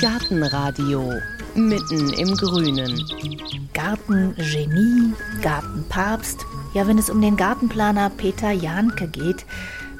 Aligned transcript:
Gartenradio 0.00 1.12
mitten 1.54 2.12
im 2.12 2.36
Grünen. 2.36 3.04
Gartengenie, 3.72 5.12
Gartenpapst. 5.42 6.44
Ja, 6.74 6.86
wenn 6.86 6.98
es 6.98 7.10
um 7.10 7.20
den 7.20 7.36
Gartenplaner 7.36 8.10
Peter 8.10 8.50
Jahnke 8.50 9.08
geht, 9.08 9.46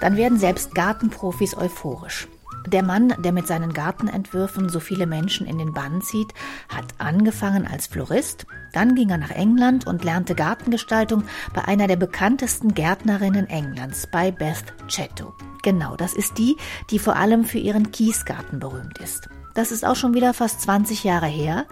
dann 0.00 0.16
werden 0.16 0.38
selbst 0.38 0.74
Gartenprofis 0.74 1.56
euphorisch. 1.56 2.28
Der 2.66 2.82
Mann, 2.82 3.14
der 3.18 3.32
mit 3.32 3.46
seinen 3.46 3.72
Gartenentwürfen 3.72 4.68
so 4.68 4.80
viele 4.80 5.06
Menschen 5.06 5.46
in 5.46 5.58
den 5.58 5.72
Bann 5.72 6.00
zieht, 6.00 6.32
hat 6.68 6.86
angefangen 6.98 7.66
als 7.66 7.86
Florist, 7.86 8.46
dann 8.72 8.94
ging 8.94 9.10
er 9.10 9.18
nach 9.18 9.30
England 9.30 9.86
und 9.86 10.02
lernte 10.02 10.34
Gartengestaltung 10.34 11.24
bei 11.54 11.64
einer 11.64 11.86
der 11.86 11.96
bekanntesten 11.96 12.74
Gärtnerinnen 12.74 13.48
Englands, 13.48 14.08
bei 14.10 14.30
Beth 14.30 14.72
Chetto. 14.88 15.34
Genau, 15.64 15.96
das 15.96 16.12
ist 16.12 16.36
die, 16.36 16.58
die 16.90 16.98
vor 16.98 17.16
allem 17.16 17.44
für 17.44 17.56
ihren 17.56 17.90
Kiesgarten 17.90 18.60
berühmt 18.60 18.98
ist. 18.98 19.30
Das 19.54 19.72
ist 19.72 19.86
auch 19.86 19.96
schon 19.96 20.12
wieder 20.12 20.34
fast 20.34 20.60
20 20.60 21.04
Jahre 21.04 21.26
her. 21.26 21.64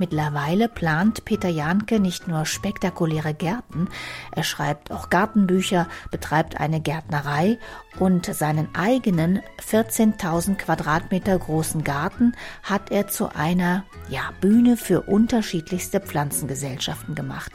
Mittlerweile 0.00 0.68
plant 0.68 1.24
Peter 1.24 1.48
Jahnke 1.48 2.00
nicht 2.00 2.26
nur 2.26 2.44
spektakuläre 2.44 3.34
Gärten, 3.34 3.88
er 4.32 4.42
schreibt 4.42 4.90
auch 4.90 5.10
Gartenbücher, 5.10 5.86
betreibt 6.10 6.58
eine 6.58 6.80
Gärtnerei 6.80 7.58
und 8.00 8.26
seinen 8.26 8.74
eigenen 8.74 9.42
14.000 9.64 10.56
Quadratmeter 10.56 11.38
großen 11.38 11.84
Garten 11.84 12.34
hat 12.64 12.90
er 12.90 13.06
zu 13.06 13.32
einer 13.32 13.84
ja, 14.08 14.32
Bühne 14.40 14.76
für 14.76 15.02
unterschiedlichste 15.02 16.00
Pflanzengesellschaften 16.00 17.14
gemacht 17.14 17.52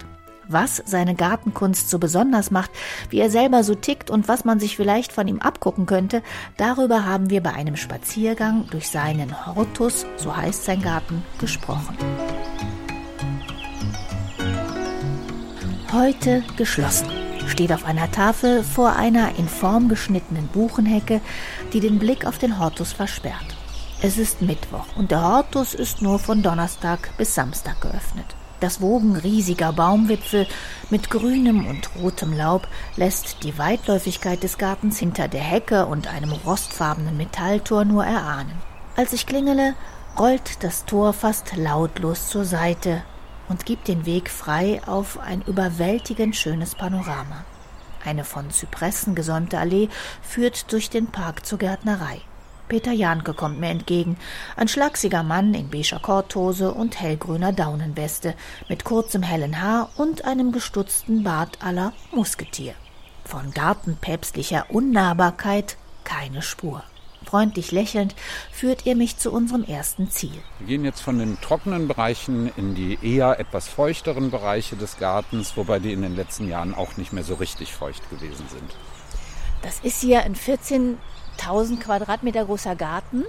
was 0.52 0.82
seine 0.86 1.16
Gartenkunst 1.16 1.90
so 1.90 2.00
besonders 2.00 2.52
macht, 2.52 2.72
wie 3.10 3.20
er 3.20 3.30
selber 3.30 3.64
so 3.64 3.76
tickt 3.76 4.10
und 4.10 4.28
was 4.28 4.46
man 4.46 4.60
sich 4.60 4.76
vielleicht 4.76 5.12
von 5.12 5.28
ihm 5.28 5.40
abgucken 5.40 5.86
könnte, 5.86 6.22
darüber 6.58 7.06
haben 7.06 7.30
wir 7.30 7.42
bei 7.42 7.54
einem 7.54 7.76
Spaziergang 7.76 8.68
durch 8.72 8.90
seinen 8.90 9.46
Hortus, 9.46 10.06
so 10.18 10.36
heißt 10.36 10.66
sein 10.66 10.82
Garten, 10.82 11.24
gesprochen. 11.40 11.98
Heute 15.92 16.44
geschlossen 16.58 17.08
steht 17.48 17.74
auf 17.74 17.86
einer 17.86 18.10
Tafel 18.12 18.64
vor 18.64 18.96
einer 18.96 19.38
in 19.38 19.48
Form 19.48 19.90
geschnittenen 19.90 20.48
Buchenhecke, 20.48 21.20
die 21.74 21.82
den 21.82 22.00
Blick 22.00 22.26
auf 22.26 22.38
den 22.38 22.60
Hortus 22.60 22.94
versperrt. 22.94 23.58
Es 24.02 24.18
ist 24.18 24.42
Mittwoch 24.42 24.86
und 24.96 25.12
der 25.12 25.22
Hortus 25.22 25.74
ist 25.74 26.02
nur 26.02 26.18
von 26.18 26.42
Donnerstag 26.42 27.10
bis 27.18 27.36
Samstag 27.36 27.82
geöffnet. 27.82 28.26
Das 28.62 28.80
Wogen 28.80 29.16
riesiger 29.16 29.74
Baumwipfel 29.74 30.46
mit 30.92 31.10
grünem 31.10 31.66
und 31.66 31.90
rotem 31.96 32.32
Laub 32.32 32.68
lässt 32.96 33.44
die 33.44 33.58
Weitläufigkeit 33.58 34.44
des 34.44 34.60
Gartens 34.60 35.00
hinter 35.00 35.28
der 35.28 35.42
Hecke 35.42 35.88
und 35.88 36.06
einem 36.06 36.32
rostfarbenen 36.32 37.18
Metalltor 37.18 37.86
nur 37.86 38.06
erahnen. 38.06 38.54
Als 38.96 39.14
ich 39.14 39.26
klingele, 39.26 39.74
rollt 40.20 40.64
das 40.64 40.86
Tor 40.86 41.12
fast 41.14 41.58
lautlos 41.58 42.28
zur 42.28 42.46
Seite 42.46 43.02
und 43.50 43.66
gibt 43.66 43.88
den 43.88 44.06
Weg 44.06 44.30
frei 44.30 44.80
auf 44.86 45.18
ein 45.20 45.42
überwältigend 45.42 46.36
schönes 46.36 46.76
Panorama. 46.76 47.44
Eine 48.06 48.24
von 48.24 48.52
Zypressen 48.52 49.16
gesäumte 49.16 49.58
Allee 49.58 49.90
führt 50.22 50.72
durch 50.72 50.92
den 50.92 51.08
Park 51.08 51.48
zur 51.48 51.58
Gärtnerei. 51.58 52.22
Peter 52.72 52.94
Janke 52.94 53.34
kommt 53.34 53.60
mir 53.60 53.68
entgegen, 53.68 54.16
ein 54.56 54.70
schlachsiger 54.70 55.24
Mann 55.24 55.54
in 55.54 55.70
beiger 55.70 56.00
Korthose 56.00 56.74
und 56.74 57.02
hellgrüner 57.02 57.52
Daunenweste, 57.52 58.34
mit 58.70 58.86
kurzem 58.86 59.24
hellen 59.24 59.62
Haar 59.62 59.90
und 59.98 60.24
einem 60.24 60.54
gestutzten 60.54 61.22
Bart 61.22 61.58
aller 61.62 61.92
Musketier. 62.14 62.74
Von 63.26 63.52
gartenpäpstlicher 63.52 64.68
Unnahbarkeit 64.70 65.76
keine 66.06 66.42
Spur. 66.42 66.82
Freundlich 67.26 67.74
lächelnd 67.74 68.16
führt 68.54 68.88
er 68.88 68.96
mich 68.96 69.18
zu 69.18 69.34
unserem 69.34 69.66
ersten 69.66 70.10
Ziel. 70.10 70.42
Wir 70.60 70.68
gehen 70.68 70.86
jetzt 70.86 71.02
von 71.02 71.20
den 71.20 71.42
trockenen 71.42 71.90
Bereichen 71.90 72.54
in 72.56 72.74
die 72.74 72.98
eher 73.02 73.38
etwas 73.38 73.68
feuchteren 73.68 74.32
Bereiche 74.32 74.78
des 74.78 74.98
Gartens, 74.98 75.58
wobei 75.58 75.80
die 75.80 75.92
in 75.92 76.04
den 76.04 76.16
letzten 76.16 76.48
Jahren 76.48 76.74
auch 76.74 76.96
nicht 76.96 77.12
mehr 77.12 77.26
so 77.26 77.34
richtig 77.34 77.74
feucht 77.74 78.10
gewesen 78.10 78.46
sind. 78.48 78.74
Das 79.62 79.80
ist 79.82 80.00
hier 80.00 80.24
ein 80.24 80.36
14 80.36 80.98
1000 81.40 81.82
Quadratmeter 81.82 82.46
großer 82.46 82.76
Garten. 82.76 83.24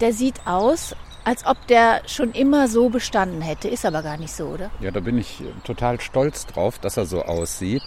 Der 0.00 0.12
sieht 0.12 0.46
aus, 0.46 0.94
als 1.24 1.46
ob 1.46 1.66
der 1.66 2.02
schon 2.06 2.32
immer 2.32 2.68
so 2.68 2.88
bestanden 2.88 3.40
hätte. 3.40 3.68
Ist 3.68 3.86
aber 3.86 4.02
gar 4.02 4.16
nicht 4.16 4.32
so, 4.32 4.46
oder? 4.46 4.70
Ja, 4.80 4.90
da 4.90 5.00
bin 5.00 5.18
ich 5.18 5.42
total 5.64 6.00
stolz 6.00 6.46
drauf, 6.46 6.78
dass 6.78 6.96
er 6.96 7.06
so 7.06 7.22
aussieht. 7.22 7.82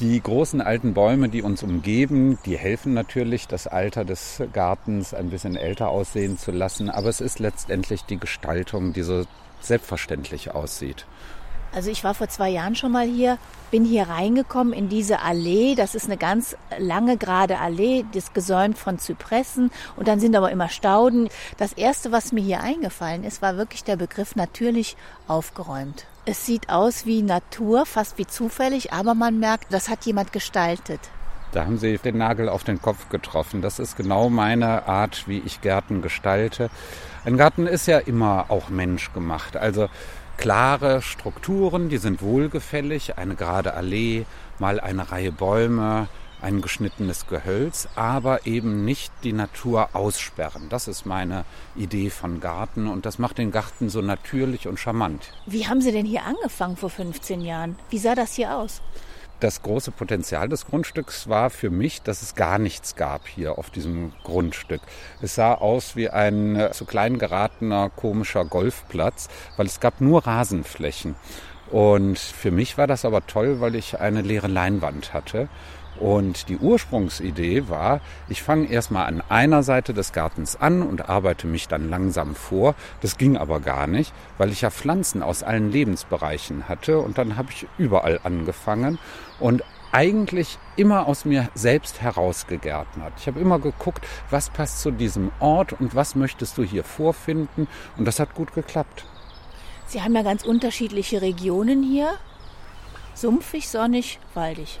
Die 0.00 0.20
großen 0.20 0.60
alten 0.60 0.92
Bäume, 0.92 1.28
die 1.28 1.42
uns 1.42 1.62
umgeben, 1.62 2.38
die 2.44 2.58
helfen 2.58 2.94
natürlich, 2.94 3.46
das 3.46 3.68
Alter 3.68 4.04
des 4.04 4.42
Gartens 4.52 5.14
ein 5.14 5.30
bisschen 5.30 5.54
älter 5.54 5.88
aussehen 5.88 6.36
zu 6.36 6.50
lassen. 6.50 6.90
Aber 6.90 7.08
es 7.08 7.20
ist 7.20 7.38
letztendlich 7.38 8.02
die 8.02 8.18
Gestaltung, 8.18 8.92
die 8.92 9.02
so 9.02 9.24
selbstverständlich 9.60 10.50
aussieht. 10.50 11.06
Also 11.74 11.90
ich 11.90 12.04
war 12.04 12.14
vor 12.14 12.28
zwei 12.28 12.50
Jahren 12.50 12.76
schon 12.76 12.92
mal 12.92 13.06
hier, 13.06 13.36
bin 13.72 13.84
hier 13.84 14.08
reingekommen 14.08 14.72
in 14.72 14.88
diese 14.88 15.20
Allee. 15.20 15.74
Das 15.74 15.96
ist 15.96 16.04
eine 16.06 16.16
ganz 16.16 16.56
lange 16.78 17.16
gerade 17.16 17.58
Allee, 17.58 18.04
das 18.12 18.32
gesäumt 18.32 18.78
von 18.78 19.00
Zypressen 19.00 19.72
und 19.96 20.06
dann 20.06 20.20
sind 20.20 20.36
aber 20.36 20.52
immer 20.52 20.68
Stauden. 20.68 21.28
Das 21.56 21.72
erste, 21.72 22.12
was 22.12 22.30
mir 22.30 22.42
hier 22.42 22.60
eingefallen 22.60 23.24
ist, 23.24 23.42
war 23.42 23.56
wirklich 23.56 23.82
der 23.82 23.96
Begriff 23.96 24.36
natürlich 24.36 24.96
aufgeräumt. 25.26 26.06
Es 26.26 26.46
sieht 26.46 26.70
aus 26.70 27.06
wie 27.06 27.22
Natur, 27.22 27.86
fast 27.86 28.18
wie 28.18 28.26
zufällig, 28.26 28.92
aber 28.92 29.14
man 29.14 29.40
merkt, 29.40 29.72
das 29.72 29.88
hat 29.88 30.06
jemand 30.06 30.32
gestaltet. 30.32 31.00
Da 31.50 31.66
haben 31.66 31.78
Sie 31.78 31.98
den 31.98 32.18
Nagel 32.18 32.48
auf 32.48 32.64
den 32.64 32.80
Kopf 32.80 33.08
getroffen. 33.08 33.62
Das 33.62 33.78
ist 33.78 33.96
genau 33.96 34.28
meine 34.28 34.88
Art, 34.88 35.28
wie 35.28 35.38
ich 35.44 35.60
Gärten 35.60 36.02
gestalte. 36.02 36.70
Ein 37.24 37.36
Garten 37.36 37.66
ist 37.66 37.86
ja 37.86 37.98
immer 37.98 38.46
auch 38.48 38.70
menschgemacht. 38.70 39.56
Also 39.56 39.88
klare 40.36 41.02
Strukturen, 41.02 41.88
die 41.88 41.98
sind 41.98 42.22
wohlgefällig, 42.22 43.16
eine 43.18 43.34
gerade 43.34 43.74
Allee, 43.74 44.26
mal 44.58 44.80
eine 44.80 45.10
Reihe 45.10 45.32
Bäume, 45.32 46.08
ein 46.44 46.60
geschnittenes 46.60 47.26
Gehölz, 47.26 47.88
aber 47.94 48.46
eben 48.46 48.84
nicht 48.84 49.12
die 49.22 49.32
Natur 49.32 49.88
aussperren. 49.94 50.68
Das 50.68 50.88
ist 50.88 51.06
meine 51.06 51.44
Idee 51.74 52.10
von 52.10 52.40
Garten 52.40 52.86
und 52.86 53.06
das 53.06 53.18
macht 53.18 53.38
den 53.38 53.50
Garten 53.50 53.88
so 53.88 54.02
natürlich 54.02 54.68
und 54.68 54.78
charmant. 54.78 55.32
Wie 55.46 55.66
haben 55.66 55.80
Sie 55.80 55.90
denn 55.90 56.04
hier 56.04 56.24
angefangen 56.24 56.76
vor 56.76 56.90
15 56.90 57.40
Jahren? 57.40 57.76
Wie 57.88 57.98
sah 57.98 58.14
das 58.14 58.34
hier 58.34 58.54
aus? 58.54 58.82
Das 59.44 59.62
große 59.62 59.90
Potenzial 59.90 60.48
des 60.48 60.66
Grundstücks 60.66 61.28
war 61.28 61.50
für 61.50 61.68
mich, 61.68 62.00
dass 62.00 62.22
es 62.22 62.34
gar 62.34 62.58
nichts 62.58 62.96
gab 62.96 63.28
hier 63.28 63.58
auf 63.58 63.68
diesem 63.68 64.12
Grundstück. 64.24 64.80
Es 65.20 65.34
sah 65.34 65.52
aus 65.52 65.96
wie 65.96 66.08
ein 66.08 66.56
äh, 66.56 66.70
zu 66.72 66.86
klein 66.86 67.18
geratener 67.18 67.90
komischer 67.90 68.46
Golfplatz, 68.46 69.28
weil 69.58 69.66
es 69.66 69.80
gab 69.80 70.00
nur 70.00 70.26
Rasenflächen. 70.26 71.14
Und 71.70 72.18
für 72.18 72.50
mich 72.50 72.78
war 72.78 72.86
das 72.86 73.04
aber 73.04 73.26
toll, 73.26 73.60
weil 73.60 73.74
ich 73.74 74.00
eine 74.00 74.22
leere 74.22 74.48
Leinwand 74.48 75.12
hatte 75.12 75.48
und 76.00 76.48
die 76.48 76.56
Ursprungsidee 76.56 77.68
war, 77.68 78.00
ich 78.28 78.42
fange 78.42 78.68
erstmal 78.68 79.06
an 79.06 79.22
einer 79.28 79.62
Seite 79.62 79.94
des 79.94 80.12
Gartens 80.12 80.56
an 80.56 80.82
und 80.82 81.08
arbeite 81.08 81.46
mich 81.46 81.68
dann 81.68 81.88
langsam 81.88 82.34
vor. 82.34 82.74
Das 83.00 83.16
ging 83.16 83.36
aber 83.36 83.60
gar 83.60 83.86
nicht, 83.86 84.12
weil 84.38 84.50
ich 84.50 84.62
ja 84.62 84.70
Pflanzen 84.70 85.22
aus 85.22 85.42
allen 85.42 85.70
Lebensbereichen 85.70 86.68
hatte 86.68 86.98
und 86.98 87.18
dann 87.18 87.36
habe 87.36 87.50
ich 87.52 87.66
überall 87.78 88.20
angefangen 88.24 88.98
und 89.38 89.62
eigentlich 89.92 90.58
immer 90.74 91.06
aus 91.06 91.24
mir 91.24 91.48
selbst 91.54 92.00
herausgegärtnert. 92.00 93.12
Ich 93.18 93.28
habe 93.28 93.38
immer 93.38 93.60
geguckt, 93.60 94.04
was 94.28 94.50
passt 94.50 94.80
zu 94.80 94.90
diesem 94.90 95.30
Ort 95.38 95.72
und 95.72 95.94
was 95.94 96.16
möchtest 96.16 96.58
du 96.58 96.64
hier 96.64 96.82
vorfinden 96.82 97.68
und 97.96 98.04
das 98.04 98.18
hat 98.18 98.34
gut 98.34 98.52
geklappt. 98.54 99.04
Sie 99.86 100.02
haben 100.02 100.16
ja 100.16 100.22
ganz 100.22 100.44
unterschiedliche 100.44 101.22
Regionen 101.22 101.84
hier. 101.84 102.08
Sumpfig, 103.14 103.68
sonnig, 103.68 104.18
waldig 104.34 104.80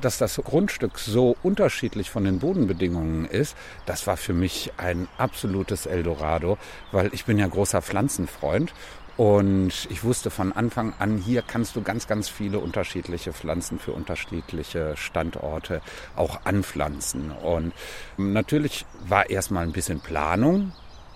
dass 0.00 0.18
das 0.18 0.36
Grundstück 0.36 0.98
so 0.98 1.36
unterschiedlich 1.42 2.10
von 2.10 2.24
den 2.24 2.38
Bodenbedingungen 2.38 3.24
ist, 3.24 3.56
das 3.86 4.06
war 4.06 4.16
für 4.16 4.34
mich 4.34 4.72
ein 4.76 5.08
absolutes 5.18 5.86
Eldorado, 5.86 6.58
weil 6.92 7.10
ich 7.12 7.24
bin 7.24 7.38
ja 7.38 7.46
großer 7.46 7.82
Pflanzenfreund 7.82 8.72
und 9.16 9.86
ich 9.90 10.02
wusste 10.02 10.30
von 10.30 10.52
Anfang 10.52 10.92
an, 10.98 11.18
hier 11.18 11.42
kannst 11.42 11.76
du 11.76 11.82
ganz, 11.82 12.08
ganz 12.08 12.28
viele 12.28 12.58
unterschiedliche 12.58 13.32
Pflanzen 13.32 13.78
für 13.78 13.92
unterschiedliche 13.92 14.96
Standorte 14.96 15.80
auch 16.16 16.40
anpflanzen. 16.44 17.30
Und 17.30 17.72
natürlich 18.16 18.86
war 19.06 19.30
erstmal 19.30 19.64
ein 19.64 19.72
bisschen 19.72 20.00
Planung 20.00 20.72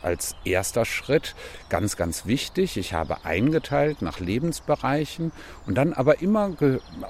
als 0.08 0.36
erster 0.44 0.86
Schritt 0.86 1.34
ganz, 1.68 1.96
ganz 1.96 2.24
wichtig. 2.24 2.78
Ich 2.78 2.94
habe 2.94 3.26
eingeteilt 3.26 4.00
nach 4.00 4.20
Lebensbereichen 4.20 5.32
und 5.66 5.74
dann 5.76 5.92
aber 5.92 6.22
immer 6.22 6.52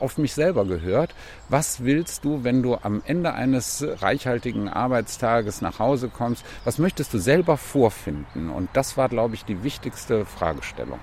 auf 0.01 0.19
mich 0.19 0.35
selber 0.35 0.65
gehört, 0.65 1.15
was 1.49 1.85
willst 1.85 2.25
du, 2.25 2.43
wenn 2.43 2.63
du 2.63 2.77
am 2.77 3.01
Ende 3.07 3.35
eines 3.35 3.87
reichhaltigen 4.03 4.69
Arbeitstages 4.69 5.63
nach 5.63 5.79
Hause 5.79 6.09
kommst, 6.09 6.45
was 6.65 6.79
möchtest 6.79 7.15
du 7.15 7.19
selber 7.19 7.57
vorfinden? 7.57 8.51
Und 8.51 8.69
das 8.73 8.97
war, 8.97 9.09
glaube 9.09 9.37
ich, 9.37 9.45
die 9.45 9.63
wichtigste 9.63 10.27
Fragestellung. 10.27 10.99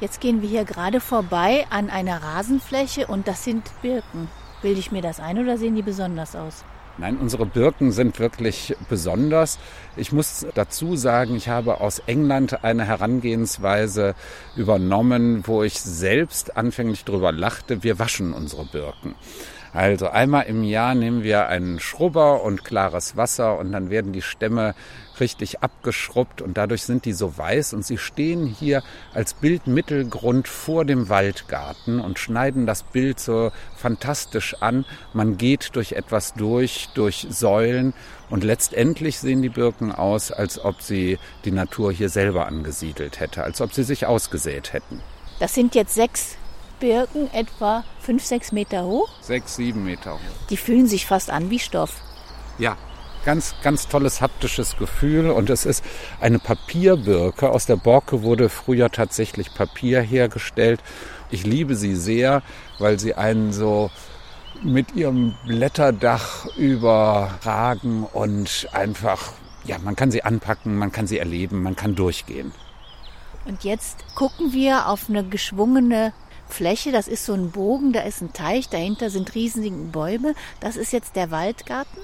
Jetzt 0.00 0.20
gehen 0.20 0.42
wir 0.42 0.48
hier 0.48 0.64
gerade 0.64 1.00
vorbei 1.00 1.66
an 1.70 1.88
einer 1.88 2.22
Rasenfläche 2.22 3.06
und 3.06 3.26
das 3.26 3.44
sind 3.44 3.72
Birken. 3.80 4.28
Bilde 4.60 4.78
ich 4.78 4.92
mir 4.92 5.02
das 5.02 5.20
ein 5.20 5.38
oder 5.38 5.56
sehen 5.56 5.74
die 5.74 5.82
besonders 5.82 6.36
aus? 6.36 6.64
Nein, 7.00 7.16
unsere 7.18 7.46
Birken 7.46 7.92
sind 7.92 8.18
wirklich 8.18 8.74
besonders. 8.88 9.60
Ich 9.96 10.10
muss 10.10 10.44
dazu 10.54 10.96
sagen, 10.96 11.36
ich 11.36 11.48
habe 11.48 11.80
aus 11.80 12.00
England 12.06 12.64
eine 12.64 12.84
Herangehensweise 12.84 14.16
übernommen, 14.56 15.44
wo 15.46 15.62
ich 15.62 15.80
selbst 15.80 16.56
anfänglich 16.56 17.04
drüber 17.04 17.30
lachte. 17.30 17.84
Wir 17.84 18.00
waschen 18.00 18.32
unsere 18.32 18.64
Birken. 18.64 19.14
Also 19.72 20.08
einmal 20.08 20.46
im 20.46 20.64
Jahr 20.64 20.96
nehmen 20.96 21.22
wir 21.22 21.46
einen 21.46 21.78
Schrubber 21.78 22.42
und 22.42 22.64
klares 22.64 23.16
Wasser 23.16 23.58
und 23.58 23.70
dann 23.70 23.90
werden 23.90 24.12
die 24.12 24.22
Stämme 24.22 24.74
richtig 25.20 25.60
abgeschrubbt 25.60 26.42
und 26.42 26.56
dadurch 26.56 26.82
sind 26.82 27.04
die 27.04 27.12
so 27.12 27.36
weiß 27.36 27.74
und 27.74 27.84
sie 27.84 27.98
stehen 27.98 28.46
hier 28.46 28.82
als 29.12 29.34
Bildmittelgrund 29.34 30.48
vor 30.48 30.84
dem 30.84 31.08
Waldgarten 31.08 32.00
und 32.00 32.18
schneiden 32.18 32.66
das 32.66 32.82
Bild 32.82 33.20
so 33.20 33.52
fantastisch 33.76 34.56
an. 34.60 34.84
Man 35.12 35.36
geht 35.36 35.70
durch 35.74 35.92
etwas 35.92 36.34
durch, 36.34 36.88
durch 36.94 37.26
Säulen 37.30 37.94
und 38.30 38.44
letztendlich 38.44 39.18
sehen 39.18 39.42
die 39.42 39.48
Birken 39.48 39.92
aus, 39.92 40.30
als 40.30 40.62
ob 40.62 40.82
sie 40.82 41.18
die 41.44 41.50
Natur 41.50 41.92
hier 41.92 42.08
selber 42.08 42.46
angesiedelt 42.46 43.20
hätte, 43.20 43.42
als 43.42 43.60
ob 43.60 43.72
sie 43.72 43.84
sich 43.84 44.06
ausgesät 44.06 44.72
hätten. 44.72 45.00
Das 45.40 45.54
sind 45.54 45.74
jetzt 45.74 45.94
sechs 45.94 46.36
Birken 46.80 47.32
etwa 47.32 47.84
fünf, 48.00 48.24
sechs 48.24 48.52
Meter 48.52 48.84
hoch. 48.84 49.08
Sechs, 49.20 49.56
sieben 49.56 49.84
Meter 49.84 50.14
hoch. 50.14 50.46
Die 50.50 50.56
fühlen 50.56 50.86
sich 50.86 51.06
fast 51.06 51.30
an 51.30 51.50
wie 51.50 51.58
Stoff. 51.58 52.00
Ja, 52.58 52.76
ganz, 53.24 53.54
ganz 53.62 53.88
tolles 53.88 54.20
haptisches 54.20 54.76
Gefühl. 54.76 55.30
Und 55.30 55.50
es 55.50 55.66
ist 55.66 55.84
eine 56.20 56.38
Papierbirke. 56.38 57.50
Aus 57.50 57.66
der 57.66 57.76
Borke 57.76 58.22
wurde 58.22 58.48
früher 58.48 58.90
tatsächlich 58.90 59.54
Papier 59.54 60.00
hergestellt. 60.00 60.80
Ich 61.30 61.44
liebe 61.44 61.76
sie 61.76 61.94
sehr, 61.94 62.42
weil 62.78 62.98
sie 62.98 63.14
einen 63.14 63.52
so 63.52 63.90
mit 64.62 64.94
ihrem 64.94 65.34
Blätterdach 65.46 66.46
überragen 66.56 68.04
und 68.04 68.68
einfach, 68.72 69.32
ja, 69.64 69.78
man 69.78 69.94
kann 69.94 70.10
sie 70.10 70.24
anpacken, 70.24 70.76
man 70.76 70.90
kann 70.90 71.06
sie 71.06 71.18
erleben, 71.18 71.62
man 71.62 71.76
kann 71.76 71.94
durchgehen. 71.94 72.52
Und 73.44 73.64
jetzt 73.64 74.04
gucken 74.14 74.52
wir 74.52 74.88
auf 74.88 75.08
eine 75.08 75.24
geschwungene 75.24 76.12
Fläche, 76.48 76.92
das 76.92 77.08
ist 77.08 77.24
so 77.24 77.34
ein 77.34 77.50
Bogen, 77.50 77.92
da 77.92 78.00
ist 78.00 78.20
ein 78.20 78.32
Teich, 78.32 78.68
dahinter 78.68 79.10
sind 79.10 79.34
riesige 79.34 79.70
Bäume. 79.70 80.34
Das 80.60 80.76
ist 80.76 80.92
jetzt 80.92 81.16
der 81.16 81.30
Waldgarten. 81.30 81.98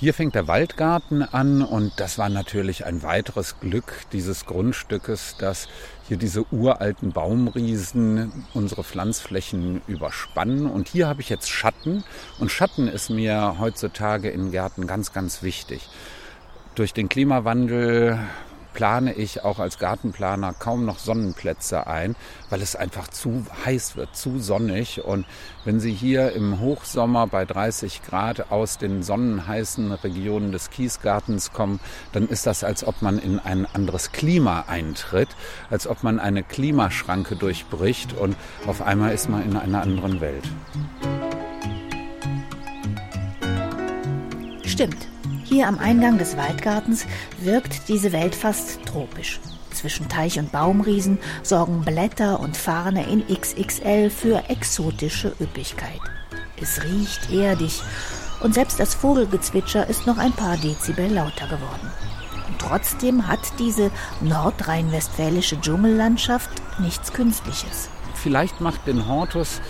Hier 0.00 0.14
fängt 0.14 0.34
der 0.34 0.48
Waldgarten 0.48 1.22
an 1.22 1.60
und 1.60 1.92
das 1.98 2.16
war 2.16 2.30
natürlich 2.30 2.86
ein 2.86 3.02
weiteres 3.02 3.60
Glück 3.60 3.92
dieses 4.14 4.46
Grundstückes, 4.46 5.36
dass 5.38 5.68
hier 6.08 6.16
diese 6.16 6.46
uralten 6.50 7.12
Baumriesen 7.12 8.46
unsere 8.54 8.82
Pflanzflächen 8.82 9.82
überspannen. 9.86 10.64
Und 10.64 10.88
hier 10.88 11.06
habe 11.06 11.20
ich 11.20 11.28
jetzt 11.28 11.50
Schatten 11.50 12.02
und 12.38 12.50
Schatten 12.50 12.88
ist 12.88 13.10
mir 13.10 13.56
heutzutage 13.58 14.30
in 14.30 14.52
Gärten 14.52 14.86
ganz, 14.86 15.12
ganz 15.12 15.42
wichtig. 15.42 15.86
Durch 16.76 16.94
den 16.94 17.10
Klimawandel 17.10 18.18
plane 18.72 19.12
ich 19.14 19.44
auch 19.44 19.58
als 19.58 19.78
Gartenplaner 19.78 20.52
kaum 20.52 20.84
noch 20.84 20.98
Sonnenplätze 20.98 21.86
ein, 21.86 22.16
weil 22.48 22.62
es 22.62 22.76
einfach 22.76 23.08
zu 23.08 23.44
heiß 23.64 23.96
wird, 23.96 24.16
zu 24.16 24.38
sonnig. 24.38 25.04
Und 25.04 25.26
wenn 25.64 25.80
Sie 25.80 25.92
hier 25.92 26.32
im 26.32 26.60
Hochsommer 26.60 27.26
bei 27.26 27.44
30 27.44 28.02
Grad 28.02 28.50
aus 28.50 28.78
den 28.78 29.02
sonnenheißen 29.02 29.92
Regionen 29.92 30.52
des 30.52 30.70
Kiesgartens 30.70 31.52
kommen, 31.52 31.80
dann 32.12 32.28
ist 32.28 32.46
das, 32.46 32.64
als 32.64 32.84
ob 32.84 33.02
man 33.02 33.18
in 33.18 33.38
ein 33.38 33.66
anderes 33.66 34.12
Klima 34.12 34.64
eintritt, 34.68 35.28
als 35.70 35.86
ob 35.86 36.02
man 36.02 36.18
eine 36.18 36.42
Klimaschranke 36.42 37.36
durchbricht 37.36 38.12
und 38.12 38.36
auf 38.66 38.82
einmal 38.82 39.12
ist 39.12 39.28
man 39.28 39.44
in 39.44 39.56
einer 39.56 39.82
anderen 39.82 40.20
Welt. 40.20 40.44
Stimmt. 44.64 45.08
Hier 45.50 45.66
am 45.66 45.80
Eingang 45.80 46.16
des 46.16 46.36
Waldgartens 46.36 47.06
wirkt 47.40 47.88
diese 47.88 48.12
Welt 48.12 48.36
fast 48.36 48.86
tropisch. 48.86 49.40
Zwischen 49.72 50.08
Teich 50.08 50.38
und 50.38 50.52
Baumriesen 50.52 51.18
sorgen 51.42 51.80
Blätter 51.80 52.38
und 52.38 52.56
Farne 52.56 53.10
in 53.10 53.26
XXL 53.26 54.10
für 54.10 54.48
exotische 54.48 55.34
Üppigkeit. 55.40 56.00
Es 56.62 56.84
riecht 56.84 57.32
erdig 57.32 57.82
und 58.44 58.54
selbst 58.54 58.78
das 58.78 58.94
Vogelgezwitscher 58.94 59.88
ist 59.88 60.06
noch 60.06 60.18
ein 60.18 60.30
paar 60.30 60.56
Dezibel 60.56 61.12
lauter 61.12 61.46
geworden. 61.46 61.90
Und 62.46 62.60
trotzdem 62.60 63.26
hat 63.26 63.40
diese 63.58 63.90
nordrhein-westfälische 64.20 65.60
Dschungellandschaft 65.60 66.50
nichts 66.78 67.12
Künstliches. 67.12 67.88
Vielleicht 68.14 68.60
macht 68.60 68.86
den 68.86 69.08
Hortus 69.08 69.60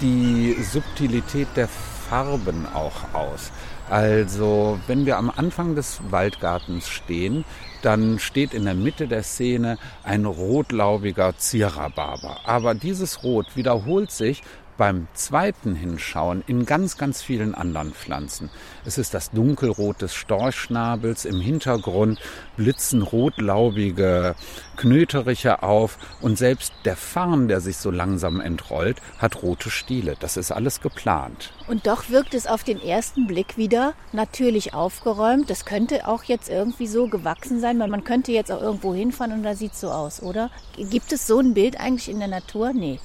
die 0.00 0.56
Subtilität 0.62 1.48
der 1.56 1.68
Farben 2.08 2.66
auch 2.72 3.12
aus. 3.12 3.50
Also, 3.90 4.78
wenn 4.86 5.04
wir 5.04 5.18
am 5.18 5.30
Anfang 5.30 5.74
des 5.74 6.00
Waldgartens 6.10 6.88
stehen, 6.88 7.44
dann 7.82 8.18
steht 8.18 8.54
in 8.54 8.64
der 8.64 8.74
Mitte 8.74 9.06
der 9.06 9.22
Szene 9.22 9.76
ein 10.04 10.24
rotlaubiger 10.24 11.36
Zierrhabarber. 11.36 12.38
Aber 12.46 12.74
dieses 12.74 13.22
Rot 13.22 13.56
wiederholt 13.56 14.10
sich 14.10 14.42
beim 14.76 15.06
zweiten 15.14 15.74
Hinschauen 15.74 16.42
in 16.46 16.66
ganz, 16.66 16.96
ganz 16.96 17.22
vielen 17.22 17.54
anderen 17.54 17.92
Pflanzen. 17.92 18.50
Es 18.84 18.98
ist 18.98 19.14
das 19.14 19.30
Dunkelrot 19.30 20.02
des 20.02 20.14
Storchschnabels, 20.14 21.24
im 21.24 21.40
Hintergrund 21.40 22.20
blitzen 22.56 23.02
rotlaubige 23.02 24.34
Knöteriche 24.76 25.62
auf 25.62 25.98
und 26.20 26.36
selbst 26.36 26.72
der 26.84 26.96
Farn, 26.96 27.48
der 27.48 27.60
sich 27.60 27.76
so 27.76 27.90
langsam 27.90 28.40
entrollt, 28.40 29.00
hat 29.18 29.42
rote 29.42 29.70
Stiele. 29.70 30.16
Das 30.18 30.36
ist 30.36 30.50
alles 30.50 30.80
geplant. 30.80 31.52
Und 31.68 31.86
doch 31.86 32.10
wirkt 32.10 32.34
es 32.34 32.46
auf 32.46 32.64
den 32.64 32.80
ersten 32.82 33.26
Blick 33.26 33.56
wieder 33.56 33.94
natürlich 34.12 34.74
aufgeräumt. 34.74 35.48
Das 35.48 35.64
könnte 35.64 36.08
auch 36.08 36.24
jetzt 36.24 36.48
irgendwie 36.48 36.86
so 36.86 37.06
gewachsen 37.06 37.60
sein, 37.60 37.78
weil 37.78 37.88
man 37.88 38.04
könnte 38.04 38.32
jetzt 38.32 38.50
auch 38.50 38.60
irgendwo 38.60 38.94
hinfahren 38.94 39.32
und 39.32 39.42
da 39.42 39.54
sieht 39.54 39.72
es 39.72 39.80
so 39.80 39.90
aus, 39.90 40.22
oder? 40.22 40.50
Gibt 40.76 41.12
es 41.12 41.26
so 41.26 41.38
ein 41.38 41.54
Bild 41.54 41.78
eigentlich 41.80 42.08
in 42.08 42.18
der 42.18 42.28
Natur? 42.28 42.72
Nee 42.72 42.98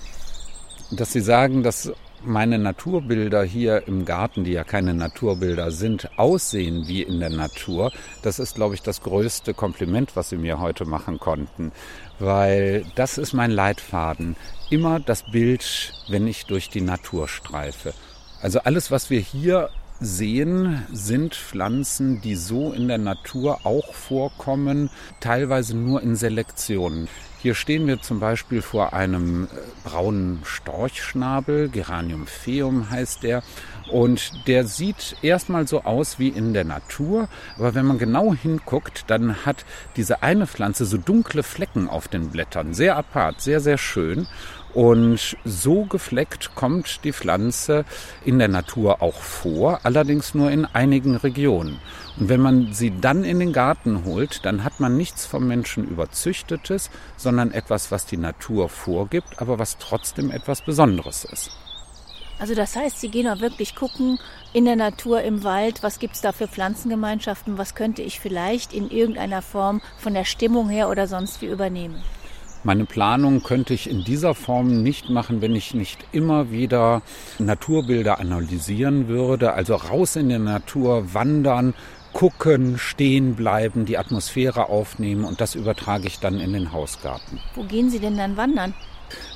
dass 0.92 1.14
Sie 1.14 1.22
sagen, 1.22 1.64
dass 1.64 1.92
meine 2.24 2.60
Naturbilder 2.60 3.44
hier 3.44 3.88
im 3.88 4.06
Garten, 4.06 4.44
die 4.44 4.52
ja 4.52 4.64
keine 4.64 4.94
Naturbilder 4.94 5.72
sind, 5.72 6.10
aussehen 6.18 6.88
wie 6.88 7.02
in 7.02 7.20
der 7.20 7.30
Natur, 7.30 7.92
das 8.24 8.40
ist, 8.40 8.56
glaube 8.56 8.76
ich, 8.76 8.82
das 8.82 9.02
größte 9.02 9.54
Kompliment, 9.54 10.16
was 10.16 10.30
Sie 10.30 10.38
mir 10.38 10.60
heute 10.60 10.86
machen 10.86 11.20
konnten. 11.20 11.72
Weil 12.20 12.86
das 12.96 13.18
ist 13.18 13.34
mein 13.34 13.52
Leitfaden. 13.52 14.36
Immer 14.70 15.00
das 15.00 15.24
Bild, 15.32 15.94
wenn 16.10 16.28
ich 16.28 16.46
durch 16.46 16.70
die 16.70 16.82
Natur 16.82 17.28
streife. 17.28 17.94
Also 18.42 18.60
alles, 18.60 18.92
was 18.92 19.10
wir 19.10 19.20
hier 19.20 19.70
sehen, 20.00 20.84
sind 20.92 21.36
Pflanzen, 21.36 22.22
die 22.22 22.36
so 22.36 22.72
in 22.72 22.88
der 22.88 22.98
Natur 22.98 23.60
auch 23.66 23.94
vorkommen, 23.94 24.90
teilweise 25.20 25.76
nur 25.76 26.02
in 26.02 26.16
Selektionen. 26.16 27.08
Hier 27.42 27.56
stehen 27.56 27.88
wir 27.88 28.02
zum 28.02 28.20
Beispiel 28.20 28.62
vor 28.62 28.92
einem 28.92 29.46
äh, 29.46 29.48
braunen 29.88 30.42
Storchschnabel, 30.44 31.70
Geranium 31.70 32.28
phaeum 32.28 32.90
heißt 32.90 33.24
der, 33.24 33.44
und 33.90 34.46
der 34.48 34.66
sieht 34.66 35.16
erstmal 35.22 35.66
so 35.66 35.84
aus 35.84 36.20
wie 36.20 36.28
in 36.28 36.54
der 36.54 36.66
Natur, 36.66 37.30
aber 37.58 37.76
wenn 37.76 37.86
man 37.86 37.98
genau 37.98 38.34
hinguckt, 38.34 39.06
dann 39.08 39.46
hat 39.46 39.66
diese 39.96 40.22
eine 40.22 40.48
Pflanze 40.48 40.86
so 40.86 40.98
dunkle 40.98 41.44
Flecken 41.44 41.88
auf 41.88 42.10
den 42.10 42.30
Blättern, 42.30 42.74
sehr 42.74 42.98
apart, 42.98 43.40
sehr, 43.42 43.62
sehr 43.62 43.78
schön. 43.78 44.28
Und 44.74 45.36
so 45.46 45.86
gefleckt 45.86 46.54
kommt 46.56 47.04
die 47.04 47.14
Pflanze 47.14 47.86
in 48.24 48.38
der 48.38 48.48
Natur 48.48 49.02
auch 49.02 49.16
vor, 49.22 49.80
allerdings 49.84 50.36
nur 50.36 50.52
in 50.52 50.66
einigen 50.66 51.16
Regionen. 51.16 51.80
Und 52.20 52.30
wenn 52.30 52.42
man 52.42 52.74
sie 52.74 52.92
dann 52.92 53.24
in 53.24 53.40
den 53.40 53.54
Garten 53.54 54.06
holt, 54.06 54.46
dann 54.46 54.64
hat 54.64 54.80
man 54.80 54.96
nichts 54.96 55.26
vom 55.26 55.48
Menschen 55.48 55.88
überzüchtetes, 55.88 56.92
sondern 57.18 57.52
etwas, 57.52 57.92
was 57.92 58.06
die 58.06 58.18
Natur 58.18 58.70
vorgibt, 58.70 59.42
aber 59.42 59.58
was 59.58 59.78
trotzdem 59.78 60.30
etwas 60.30 60.62
Besonderes 60.62 61.26
ist. 61.26 61.52
Also 62.40 62.56
das 62.56 62.76
heißt, 62.76 63.02
Sie 63.02 63.10
gehen 63.10 63.28
auch 63.28 63.42
wirklich 63.42 63.76
gucken 63.76 64.18
in 64.54 64.64
der 64.64 64.78
Natur, 64.78 65.22
im 65.22 65.44
Wald, 65.44 65.84
was 65.84 66.00
gibt 66.00 66.16
es 66.16 66.22
da 66.22 66.32
für 66.32 66.48
Pflanzengemeinschaften, 66.48 67.58
was 67.58 67.76
könnte 67.76 68.02
ich 68.02 68.20
vielleicht 68.20 68.74
in 68.74 68.90
irgendeiner 68.90 69.42
Form 69.42 69.82
von 69.98 70.14
der 70.14 70.24
Stimmung 70.24 70.70
her 70.70 70.90
oder 70.90 71.08
sonst 71.08 71.42
wie 71.42 71.48
übernehmen. 71.48 72.02
Meine 72.64 72.86
Planung 72.86 73.42
könnte 73.42 73.74
ich 73.74 73.90
in 73.90 74.04
dieser 74.04 74.36
Form 74.36 74.84
nicht 74.84 75.10
machen, 75.10 75.42
wenn 75.42 75.56
ich 75.56 75.74
nicht 75.74 76.06
immer 76.12 76.52
wieder 76.52 77.02
Naturbilder 77.38 78.20
analysieren 78.20 79.08
würde. 79.08 79.54
Also 79.54 79.76
raus 79.76 80.18
in 80.18 80.28
die 80.28 80.38
Natur, 80.38 81.14
wandern, 81.14 81.74
gucken, 82.12 82.78
stehen 82.78 83.36
bleiben, 83.36 83.86
die 83.86 83.98
Atmosphäre 83.98 84.68
aufnehmen 84.68 85.24
und 85.24 85.40
das 85.40 85.56
übertrage 85.56 86.08
ich 86.08 86.20
dann 86.20 86.40
in 86.40 86.52
den 86.52 86.74
Hausgarten. 86.74 87.40
Wo 87.56 87.64
gehen 87.64 87.90
Sie 87.90 88.00
denn 88.00 88.18
dann 88.18 88.36
wandern? 88.36 88.74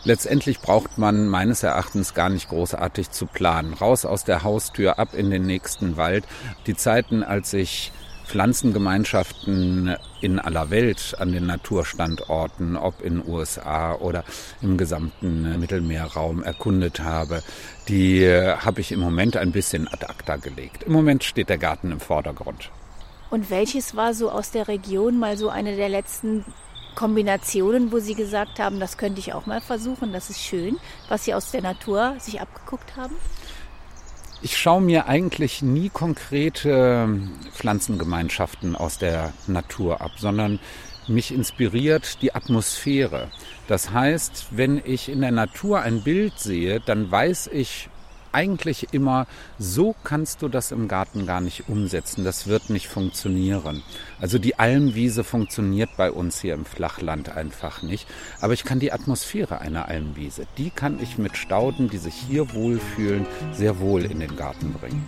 Letztendlich 0.03 0.59
braucht 0.59 0.97
man 0.97 1.27
meines 1.27 1.63
Erachtens 1.63 2.13
gar 2.13 2.29
nicht 2.29 2.49
großartig 2.49 3.11
zu 3.11 3.25
planen. 3.25 3.73
Raus 3.73 4.05
aus 4.05 4.23
der 4.23 4.43
Haustür, 4.43 4.99
ab 4.99 5.13
in 5.13 5.31
den 5.31 5.43
nächsten 5.43 5.97
Wald. 5.97 6.25
Die 6.67 6.75
Zeiten, 6.75 7.23
als 7.23 7.53
ich 7.53 7.91
Pflanzengemeinschaften 8.33 9.95
in 10.19 10.39
aller 10.39 10.71
Welt 10.71 11.15
an 11.19 11.31
den 11.31 11.45
Naturstandorten, 11.45 12.75
ob 12.75 12.99
in 13.03 13.21
USA 13.23 13.93
oder 13.93 14.23
im 14.59 14.75
gesamten 14.75 15.59
Mittelmeerraum 15.59 16.41
erkundet 16.41 17.01
habe, 17.01 17.43
die 17.89 18.27
habe 18.27 18.81
ich 18.81 18.91
im 18.91 19.01
Moment 19.01 19.37
ein 19.37 19.51
bisschen 19.51 19.87
ad 19.87 20.07
acta 20.07 20.37
gelegt. 20.37 20.81
Im 20.81 20.93
Moment 20.93 21.23
steht 21.23 21.47
der 21.47 21.59
Garten 21.59 21.91
im 21.91 21.99
Vordergrund. 21.99 22.71
Und 23.29 23.51
welches 23.51 23.95
war 23.95 24.15
so 24.15 24.31
aus 24.31 24.49
der 24.49 24.67
Region 24.67 25.19
mal 25.19 25.37
so 25.37 25.49
eine 25.49 25.75
der 25.75 25.89
letzten 25.89 26.43
Kombinationen, 26.95 27.91
wo 27.91 27.99
Sie 27.99 28.15
gesagt 28.15 28.57
haben, 28.57 28.79
das 28.79 28.97
könnte 28.97 29.19
ich 29.19 29.33
auch 29.33 29.45
mal 29.45 29.61
versuchen, 29.61 30.11
das 30.11 30.31
ist 30.31 30.41
schön, 30.41 30.77
was 31.07 31.25
Sie 31.25 31.35
aus 31.35 31.51
der 31.51 31.61
Natur 31.61 32.15
sich 32.17 32.41
abgeguckt 32.41 32.97
haben? 32.97 33.13
Ich 34.45 34.57
schaue 34.57 34.81
mir 34.81 35.07
eigentlich 35.07 35.61
nie 35.61 35.87
konkrete 35.87 37.07
Pflanzengemeinschaften 37.53 38.75
aus 38.75 38.97
der 38.97 39.31
Natur 39.47 40.01
ab, 40.01 40.11
sondern 40.17 40.59
mich 41.07 41.33
inspiriert 41.33 42.21
die 42.21 42.35
Atmosphäre. 42.35 43.31
Das 43.69 43.91
heißt, 43.91 44.47
wenn 44.51 44.81
ich 44.83 45.07
in 45.07 45.21
der 45.21 45.31
Natur 45.31 45.79
ein 45.79 46.03
Bild 46.03 46.37
sehe, 46.39 46.81
dann 46.81 47.09
weiß 47.09 47.51
ich 47.53 47.87
eigentlich 48.33 48.87
immer, 48.91 49.27
so 49.57 49.95
kannst 50.03 50.41
du 50.41 50.49
das 50.49 50.71
im 50.71 50.87
Garten 50.87 51.25
gar 51.25 51.41
nicht 51.41 51.69
umsetzen. 51.69 52.23
Das 52.23 52.47
wird 52.47 52.69
nicht 52.69 52.87
funktionieren. 52.87 53.83
Also 54.19 54.37
die 54.39 54.59
Almwiese 54.59 55.23
funktioniert 55.23 55.91
bei 55.97 56.11
uns 56.11 56.41
hier 56.41 56.53
im 56.53 56.65
Flachland 56.65 57.29
einfach 57.29 57.81
nicht. 57.81 58.07
Aber 58.41 58.53
ich 58.53 58.63
kann 58.63 58.79
die 58.79 58.91
Atmosphäre 58.91 59.59
einer 59.59 59.87
Almwiese, 59.87 60.47
die 60.57 60.69
kann 60.69 61.01
ich 61.01 61.17
mit 61.17 61.37
Stauden, 61.37 61.89
die 61.89 61.97
sich 61.97 62.13
hier 62.15 62.53
wohlfühlen, 62.53 63.25
sehr 63.51 63.79
wohl 63.79 64.03
in 64.05 64.19
den 64.19 64.35
Garten 64.35 64.73
bringen. 64.73 65.07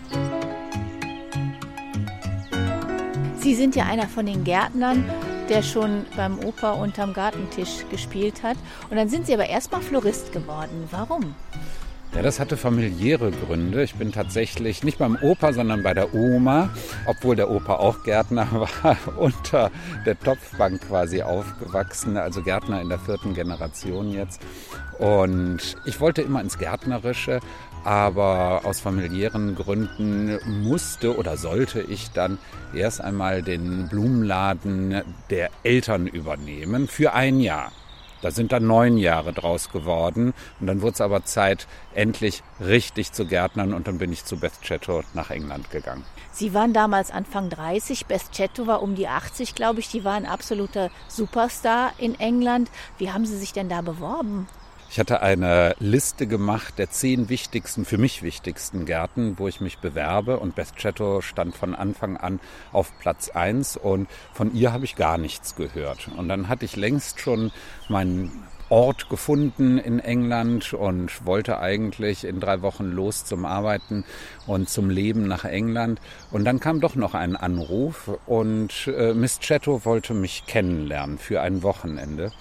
Sie 3.40 3.54
sind 3.54 3.76
ja 3.76 3.84
einer 3.84 4.08
von 4.08 4.26
den 4.26 4.42
Gärtnern, 4.42 5.04
der 5.48 5.62
schon 5.62 6.04
beim 6.16 6.38
Opa 6.40 6.72
unterm 6.72 7.12
Gartentisch 7.12 7.84
gespielt 7.90 8.42
hat. 8.42 8.56
Und 8.90 8.96
dann 8.96 9.08
sind 9.08 9.26
Sie 9.26 9.34
aber 9.34 9.46
erstmal 9.46 9.80
Florist 9.80 10.32
geworden. 10.32 10.88
Warum? 10.90 11.34
Ja, 12.14 12.22
das 12.22 12.40
hatte 12.40 12.56
familiäre 12.56 13.30
Gründe. 13.30 13.82
Ich 13.82 13.96
bin 13.96 14.10
tatsächlich 14.10 14.82
nicht 14.82 14.98
beim 14.98 15.18
Opa, 15.20 15.52
sondern 15.52 15.82
bei 15.82 15.92
der 15.92 16.14
Oma, 16.14 16.70
obwohl 17.04 17.36
der 17.36 17.50
Opa 17.50 17.74
auch 17.74 18.04
Gärtner 18.04 18.48
war, 18.82 18.96
unter 19.16 19.70
der 20.06 20.18
Topfbank 20.18 20.88
quasi 20.88 21.22
aufgewachsen, 21.22 22.16
also 22.16 22.42
Gärtner 22.42 22.80
in 22.80 22.88
der 22.88 22.98
vierten 22.98 23.34
Generation 23.34 24.10
jetzt. 24.12 24.40
Und 24.98 25.76
ich 25.84 26.00
wollte 26.00 26.22
immer 26.22 26.40
ins 26.40 26.58
Gärtnerische, 26.58 27.40
aber 27.84 28.62
aus 28.64 28.80
familiären 28.80 29.54
Gründen 29.54 30.38
musste 30.62 31.16
oder 31.16 31.36
sollte 31.36 31.82
ich 31.82 32.10
dann 32.12 32.38
erst 32.74 33.00
einmal 33.00 33.42
den 33.42 33.88
Blumenladen 33.88 35.02
der 35.30 35.50
Eltern 35.62 36.06
übernehmen 36.06 36.88
für 36.88 37.12
ein 37.12 37.40
Jahr. 37.40 37.72
Da 38.26 38.32
sind 38.32 38.50
dann 38.50 38.66
neun 38.66 38.98
Jahre 38.98 39.32
draus 39.32 39.70
geworden. 39.70 40.34
Und 40.58 40.66
dann 40.66 40.82
wurde 40.82 40.94
es 40.94 41.00
aber 41.00 41.24
Zeit, 41.24 41.68
endlich 41.94 42.42
richtig 42.58 43.12
zu 43.12 43.24
Gärtnern. 43.24 43.72
Und 43.72 43.86
dann 43.86 43.98
bin 43.98 44.12
ich 44.12 44.24
zu 44.24 44.36
Beth 44.36 44.60
Chatto 44.62 45.04
nach 45.14 45.30
England 45.30 45.70
gegangen. 45.70 46.02
Sie 46.32 46.52
waren 46.52 46.72
damals 46.72 47.12
Anfang 47.12 47.50
30. 47.50 48.06
Beth 48.06 48.32
Chatto 48.32 48.66
war 48.66 48.82
um 48.82 48.96
die 48.96 49.06
80, 49.06 49.54
glaube 49.54 49.78
ich. 49.78 49.90
Die 49.90 50.02
war 50.02 50.14
ein 50.14 50.26
absoluter 50.26 50.90
Superstar 51.06 51.92
in 51.98 52.18
England. 52.18 52.68
Wie 52.98 53.12
haben 53.12 53.26
Sie 53.26 53.38
sich 53.38 53.52
denn 53.52 53.68
da 53.68 53.80
beworben? 53.80 54.48
Ich 54.88 55.00
hatte 55.00 55.20
eine 55.20 55.74
Liste 55.78 56.26
gemacht 56.26 56.78
der 56.78 56.90
zehn 56.90 57.28
wichtigsten, 57.28 57.84
für 57.84 57.98
mich 57.98 58.22
wichtigsten 58.22 58.86
Gärten, 58.86 59.38
wo 59.38 59.48
ich 59.48 59.60
mich 59.60 59.78
bewerbe. 59.78 60.38
Und 60.38 60.54
Beth 60.54 60.76
Chatto 60.76 61.20
stand 61.20 61.54
von 61.54 61.74
Anfang 61.74 62.16
an 62.16 62.40
auf 62.72 62.96
Platz 62.98 63.28
eins 63.30 63.76
und 63.76 64.08
von 64.32 64.54
ihr 64.54 64.72
habe 64.72 64.84
ich 64.84 64.96
gar 64.96 65.18
nichts 65.18 65.56
gehört. 65.56 66.08
Und 66.16 66.28
dann 66.28 66.48
hatte 66.48 66.64
ich 66.64 66.76
längst 66.76 67.20
schon 67.20 67.50
meinen 67.88 68.30
Ort 68.68 69.08
gefunden 69.08 69.78
in 69.78 70.00
England 70.00 70.72
und 70.72 71.24
wollte 71.24 71.60
eigentlich 71.60 72.24
in 72.24 72.40
drei 72.40 72.62
Wochen 72.62 72.90
los 72.90 73.24
zum 73.24 73.44
Arbeiten 73.44 74.04
und 74.46 74.68
zum 74.68 74.90
Leben 74.90 75.28
nach 75.28 75.44
England. 75.44 76.00
Und 76.32 76.44
dann 76.44 76.58
kam 76.58 76.80
doch 76.80 76.96
noch 76.96 77.14
ein 77.14 77.36
Anruf 77.36 78.10
und 78.26 78.88
äh, 78.88 79.14
Miss 79.14 79.38
Chatto 79.40 79.84
wollte 79.84 80.14
mich 80.14 80.46
kennenlernen 80.46 81.18
für 81.18 81.42
ein 81.42 81.62
Wochenende. 81.62 82.32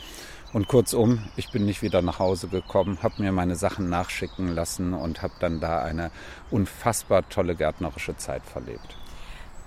Und 0.56 0.70
kurzum, 0.70 1.20
ich 1.36 1.52
bin 1.52 1.66
nicht 1.66 1.82
wieder 1.82 2.02
nach 2.02 2.20
Hause 2.20 2.48
gekommen, 2.48 3.00
habe 3.04 3.22
mir 3.22 3.34
meine 3.34 3.58
Sachen 3.58 3.90
nachschicken 3.90 4.56
lassen 4.56 4.94
und 4.94 5.22
habe 5.22 5.34
dann 5.42 5.60
da 5.60 5.84
eine 5.84 6.12
unfassbar 6.50 7.28
tolle 7.28 7.56
gärtnerische 7.56 8.16
Zeit 8.16 8.42
verlebt. 8.46 8.96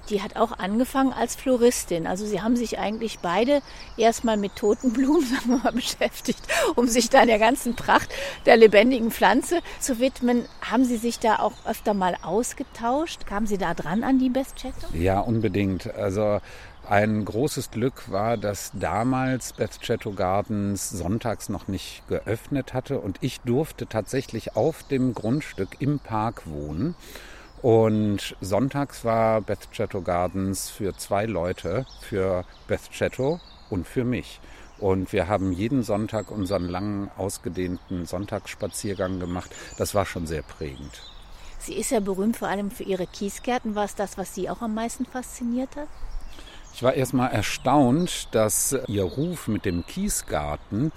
Die 0.09 0.23
hat 0.23 0.37
auch 0.37 0.59
angefangen 0.59 1.13
als 1.13 1.37
Floristin. 1.37 2.07
Also 2.07 2.25
sie 2.25 2.41
haben 2.41 2.57
sich 2.57 2.79
eigentlich 2.79 3.19
beide 3.19 3.61
erstmal 3.99 4.39
mit 4.39 4.57
toten 4.57 4.95
Blumen 4.95 5.27
sagen 5.27 5.51
wir 5.51 5.59
mal, 5.59 5.73
beschäftigt, 5.73 6.41
um 6.75 6.89
sich 6.89 7.11
da 7.11 7.27
der 7.27 7.39
ganzen 7.39 7.77
Pracht 7.77 8.09
der 8.47 8.57
lebendigen 8.57 9.11
Pflanze 9.11 9.61
zu 9.81 9.99
widmen. 10.01 10.47
Haben 10.63 10.87
Sie 10.87 10.97
sich 10.97 11.19
da 11.19 11.41
auch 11.41 11.53
öfter 11.67 11.93
mal 11.93 12.17
ausgetauscht? 12.23 13.27
Kamen 13.27 13.47
Sie 13.47 13.59
da 13.59 13.75
dran 13.75 14.05
an 14.05 14.19
die 14.19 14.31
Best 14.31 14.57
Chatto? 14.57 14.87
Ja, 14.95 15.21
unbedingt. 15.21 15.95
Also 15.95 16.41
ein 16.89 17.25
großes 17.25 17.71
Glück 17.71 18.11
war, 18.11 18.39
dass 18.39 18.73
damals 18.73 19.53
Beth 19.53 19.81
Chatto 19.83 20.13
Gardens 20.13 20.89
sonntags 20.89 21.51
noch 21.51 21.69
nicht 21.69 22.07
geöffnet 22.09 22.73
hatte 22.73 23.01
und 23.01 23.19
ich 23.21 23.41
durfte 23.41 23.87
tatsächlich 23.87 24.57
auf 24.57 24.83
dem 24.85 25.13
Grundstück 25.13 25.81
im 25.81 25.99
Park 25.99 26.43
wohnen. 26.47 26.95
Und 27.61 28.37
sonntags 28.41 29.05
war 29.05 29.43
Beth 29.43 29.71
Chatto 29.73 30.01
Gardens 30.01 30.71
für 30.71 30.97
zwei 30.97 31.27
Leute, 31.27 31.85
für 32.01 32.45
Beth 32.69 32.91
Chatto 32.91 33.41
und 33.69 33.87
für 33.87 34.05
mich. 34.05 34.41
Und 34.79 35.13
wir 35.13 35.29
haben 35.29 35.53
jeden 35.53 35.83
Sonntag 35.83 36.31
unseren 36.31 36.69
langen, 36.69 37.11
ausgedehnten 37.19 38.07
Sonntagsspaziergang 38.07 39.21
gemacht. 39.21 39.51
Das 39.77 39.95
war 39.95 40.07
schon 40.07 40.27
sehr 40.27 40.43
prägend. 40.43 41.03
Sie 41.59 41.75
ist 41.75 41.91
ja 41.91 42.01
berühmt 42.01 42.37
vor 42.37 42.49
allem 42.49 42.71
für 42.71 42.85
ihre 42.85 43.07
Kiesgärten. 43.07 43.75
War 43.75 43.85
es 43.85 43.97
das, 43.97 44.17
was 44.17 44.35
Sie 44.35 44.49
auch 44.49 44.63
am 44.63 44.75
meisten 44.75 45.05
fasziniert 45.05 45.75
hat? 45.77 45.89
Ich 46.79 46.85
war 46.85 46.95
erstmal 46.95 47.33
erstaunt, 47.33 48.29
dass 48.31 48.73
ihr 48.87 49.03
Ruf 49.03 49.49
mit 49.49 49.65
dem 49.65 49.85
Kiesgarten 49.85 50.93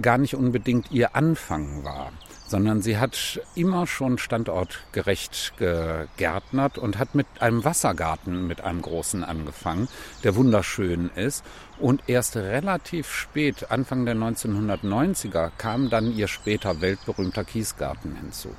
gar 0.00 0.16
nicht 0.16 0.34
unbedingt 0.34 0.90
ihr 0.92 1.14
Anfang 1.14 1.84
war, 1.84 2.10
sondern 2.46 2.80
sie 2.80 2.96
hat 2.96 3.38
immer 3.54 3.86
schon 3.86 4.16
standortgerecht 4.16 5.58
gegärtnert 5.58 6.78
und 6.78 6.98
hat 6.98 7.14
mit 7.14 7.26
einem 7.40 7.64
Wassergarten 7.64 8.46
mit 8.46 8.62
einem 8.62 8.80
großen 8.80 9.24
angefangen, 9.24 9.88
der 10.22 10.36
wunderschön 10.36 11.10
ist. 11.14 11.44
Und 11.78 12.04
erst 12.06 12.36
relativ 12.36 13.12
spät, 13.12 13.70
Anfang 13.70 14.06
der 14.06 14.16
1990er, 14.16 15.50
kam 15.58 15.90
dann 15.90 16.16
ihr 16.16 16.28
später 16.28 16.80
weltberühmter 16.80 17.44
Kiesgarten 17.44 18.16
hinzu. 18.16 18.56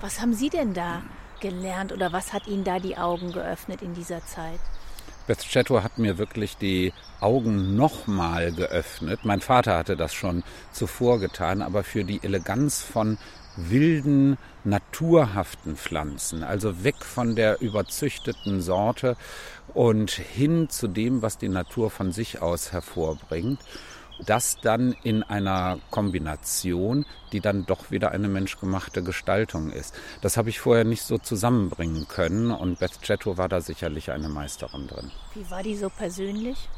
Was 0.00 0.20
haben 0.20 0.34
Sie 0.34 0.50
denn 0.50 0.72
da 0.72 1.02
gelernt 1.40 1.92
oder 1.92 2.12
was 2.12 2.32
hat 2.32 2.46
Ihnen 2.46 2.62
da 2.62 2.78
die 2.78 2.96
Augen 2.96 3.32
geöffnet 3.32 3.82
in 3.82 3.94
dieser 3.94 4.24
Zeit? 4.24 4.60
Beth 5.28 5.46
Chatto 5.46 5.82
hat 5.82 5.98
mir 5.98 6.16
wirklich 6.16 6.56
die 6.56 6.94
Augen 7.20 7.76
nochmal 7.76 8.50
geöffnet. 8.50 9.20
Mein 9.24 9.42
Vater 9.42 9.76
hatte 9.76 9.94
das 9.94 10.14
schon 10.14 10.42
zuvor 10.72 11.20
getan, 11.20 11.60
aber 11.60 11.84
für 11.84 12.02
die 12.02 12.20
Eleganz 12.22 12.80
von 12.80 13.18
wilden, 13.54 14.38
naturhaften 14.64 15.76
Pflanzen, 15.76 16.42
also 16.42 16.82
weg 16.82 17.04
von 17.04 17.36
der 17.36 17.60
überzüchteten 17.60 18.62
Sorte 18.62 19.18
und 19.74 20.12
hin 20.12 20.70
zu 20.70 20.88
dem, 20.88 21.20
was 21.20 21.36
die 21.36 21.50
Natur 21.50 21.90
von 21.90 22.10
sich 22.10 22.40
aus 22.40 22.72
hervorbringt 22.72 23.60
das 24.24 24.58
dann 24.60 24.94
in 25.02 25.22
einer 25.22 25.78
Kombination, 25.90 27.06
die 27.32 27.40
dann 27.40 27.66
doch 27.66 27.90
wieder 27.90 28.12
eine 28.12 28.28
menschgemachte 28.28 29.02
Gestaltung 29.02 29.70
ist. 29.70 29.94
Das 30.22 30.36
habe 30.36 30.50
ich 30.50 30.60
vorher 30.60 30.84
nicht 30.84 31.02
so 31.02 31.18
zusammenbringen 31.18 32.08
können 32.08 32.50
und 32.50 32.78
Beth 32.78 33.00
Chatto 33.02 33.36
war 33.36 33.48
da 33.48 33.60
sicherlich 33.60 34.10
eine 34.10 34.28
Meisterin 34.28 34.86
drin. 34.86 35.10
Wie 35.34 35.50
war 35.50 35.62
die 35.62 35.76
so 35.76 35.88
persönlich? 35.90 36.68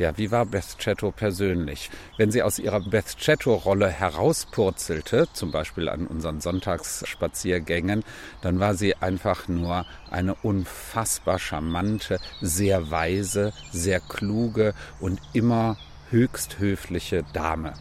Ja, 0.00 0.16
wie 0.16 0.30
war 0.30 0.46
Beth 0.46 0.78
Chatto 0.78 1.10
persönlich? 1.10 1.90
Wenn 2.16 2.30
sie 2.30 2.42
aus 2.42 2.58
ihrer 2.58 2.80
Beth 2.80 3.18
Chatto-Rolle 3.18 3.88
herauspurzelte, 3.88 5.28
zum 5.34 5.50
Beispiel 5.50 5.90
an 5.90 6.06
unseren 6.06 6.40
Sonntagsspaziergängen, 6.40 8.02
dann 8.40 8.60
war 8.60 8.74
sie 8.74 8.96
einfach 8.96 9.46
nur 9.46 9.84
eine 10.10 10.34
unfassbar 10.36 11.38
charmante, 11.38 12.18
sehr 12.40 12.90
weise, 12.90 13.52
sehr 13.72 14.00
kluge 14.00 14.72
und 15.00 15.20
immer 15.34 15.76
höchst 16.10 16.58
höfliche 16.58 17.24
Dame. 17.32 17.74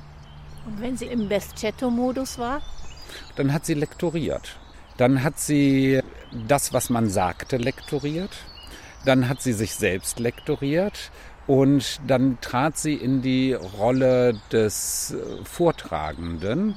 Und 0.65 0.81
wenn 0.81 0.98
sie 0.98 1.05
im 1.05 1.29
Best-Chatto-Modus 1.29 2.38
war? 2.38 2.62
Dann 3.36 3.53
hat 3.53 3.65
sie 3.65 3.74
lektoriert. 3.74 4.57
Dann 4.98 5.24
hat 5.24 5.39
sie 5.39 6.01
das, 6.48 6.74
was 6.74 6.89
man 6.89 7.09
sagte, 7.09 7.57
lektoriert. 7.57 8.31
Dann 9.05 9.29
hat 9.29 9.41
sie 9.41 9.53
sich 9.53 9.75
selbst 9.75 10.19
lektoriert. 10.19 11.12
Und 11.48 12.00
dann 12.05 12.39
trat 12.41 12.77
sie 12.77 12.93
in 12.93 13.21
die 13.21 13.53
Rolle 13.53 14.39
des 14.51 15.12
äh, 15.12 15.43
Vortragenden. 15.45 16.75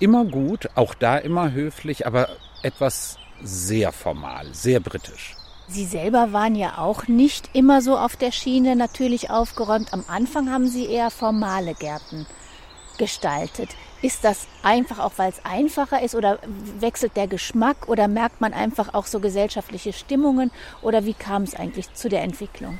Immer 0.00 0.24
gut, 0.24 0.70
auch 0.74 0.94
da 0.94 1.18
immer 1.18 1.52
höflich, 1.52 2.06
aber 2.06 2.28
etwas 2.62 3.18
sehr 3.42 3.92
formal, 3.92 4.46
sehr 4.52 4.80
britisch. 4.80 5.36
Sie 5.66 5.86
selber 5.86 6.32
waren 6.32 6.54
ja 6.54 6.78
auch 6.78 7.08
nicht 7.08 7.50
immer 7.54 7.80
so 7.80 7.96
auf 7.96 8.16
der 8.16 8.32
Schiene 8.32 8.76
natürlich 8.76 9.30
aufgeräumt. 9.30 9.92
Am 9.92 10.04
Anfang 10.08 10.50
haben 10.50 10.68
Sie 10.68 10.86
eher 10.86 11.10
formale 11.10 11.74
Gärten 11.74 12.26
gestaltet. 12.98 13.70
Ist 14.02 14.24
das 14.24 14.46
einfach 14.62 14.98
auch, 14.98 15.12
weil 15.16 15.30
es 15.30 15.44
einfacher 15.44 16.02
ist 16.02 16.14
oder 16.14 16.38
wechselt 16.78 17.16
der 17.16 17.26
Geschmack 17.26 17.88
oder 17.88 18.06
merkt 18.06 18.42
man 18.42 18.52
einfach 18.52 18.92
auch 18.92 19.06
so 19.06 19.20
gesellschaftliche 19.20 19.94
Stimmungen 19.94 20.50
oder 20.82 21.06
wie 21.06 21.14
kam 21.14 21.42
es 21.42 21.54
eigentlich 21.54 21.92
zu 21.94 22.10
der 22.10 22.22
Entwicklung? 22.22 22.78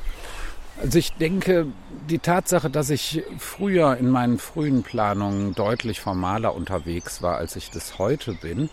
Also 0.83 0.99
ich 0.99 1.13
denke, 1.13 1.67
die 2.11 2.19
Tatsache, 2.19 2.69
dass 2.69 2.91
ich 2.91 3.23
früher 3.39 3.97
in 3.97 4.11
meinen 4.11 4.39
frühen 4.39 4.83
Planungen 4.83 5.55
deutlich 5.55 6.01
formaler 6.01 6.55
unterwegs 6.55 7.23
war, 7.23 7.37
als 7.37 7.55
ich 7.55 7.71
das 7.71 7.99
heute 7.99 8.33
bin, 8.33 8.69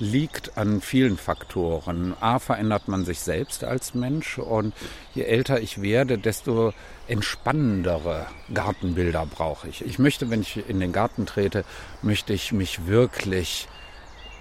liegt 0.00 0.58
an 0.58 0.80
vielen 0.80 1.16
Faktoren. 1.16 2.14
A, 2.20 2.40
verändert 2.40 2.88
man 2.88 3.04
sich 3.04 3.20
selbst 3.20 3.62
als 3.62 3.94
Mensch 3.94 4.38
und 4.38 4.74
je 5.14 5.22
älter 5.22 5.60
ich 5.60 5.80
werde, 5.80 6.18
desto 6.18 6.74
entspannendere 7.06 8.26
Gartenbilder 8.52 9.24
brauche 9.26 9.68
ich. 9.68 9.84
Ich 9.84 10.00
möchte, 10.00 10.30
wenn 10.30 10.42
ich 10.42 10.68
in 10.68 10.80
den 10.80 10.92
Garten 10.92 11.24
trete, 11.24 11.64
möchte 12.02 12.32
ich 12.32 12.52
mich 12.52 12.86
wirklich 12.86 13.68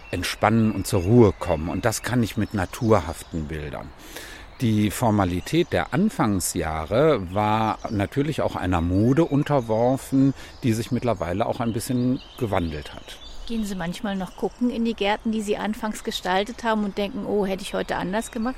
entspannen 0.10 0.72
und 0.72 0.88
zur 0.88 1.03
Ruhe 1.03 1.34
kommen. 1.38 1.70
Und 1.70 1.86
das 1.86 2.01
kann 2.01 2.24
ich 2.24 2.38
mit 2.38 2.53
naturhaften 2.53 3.48
Bildern. 3.48 3.89
Die 4.62 4.91
Formalität 4.91 5.74
der 5.74 5.93
Anfangsjahre 5.93 7.33
war 7.33 7.79
natürlich 7.89 8.41
auch 8.41 8.55
einer 8.55 8.81
Mode 8.81 9.25
unterworfen, 9.25 10.33
die 10.62 10.74
sich 10.74 10.91
mittlerweile 10.91 11.48
auch 11.48 11.60
ein 11.60 11.74
bisschen 11.74 12.22
gewandelt 12.38 12.93
hat. 12.93 13.17
Gehen 13.45 13.65
Sie 13.65 13.75
manchmal 13.75 14.15
noch 14.15 14.38
gucken 14.38 14.69
in 14.69 14.86
die 14.86 14.93
Gärten, 14.93 15.33
die 15.33 15.41
Sie 15.41 15.57
anfangs 15.57 16.05
gestaltet 16.05 16.63
haben 16.63 16.86
und 16.86 16.98
denken, 16.98 17.25
oh, 17.25 17.45
hätte 17.45 17.62
ich 17.62 17.74
heute 17.74 17.98
anders 17.98 18.31
gemacht? 18.31 18.55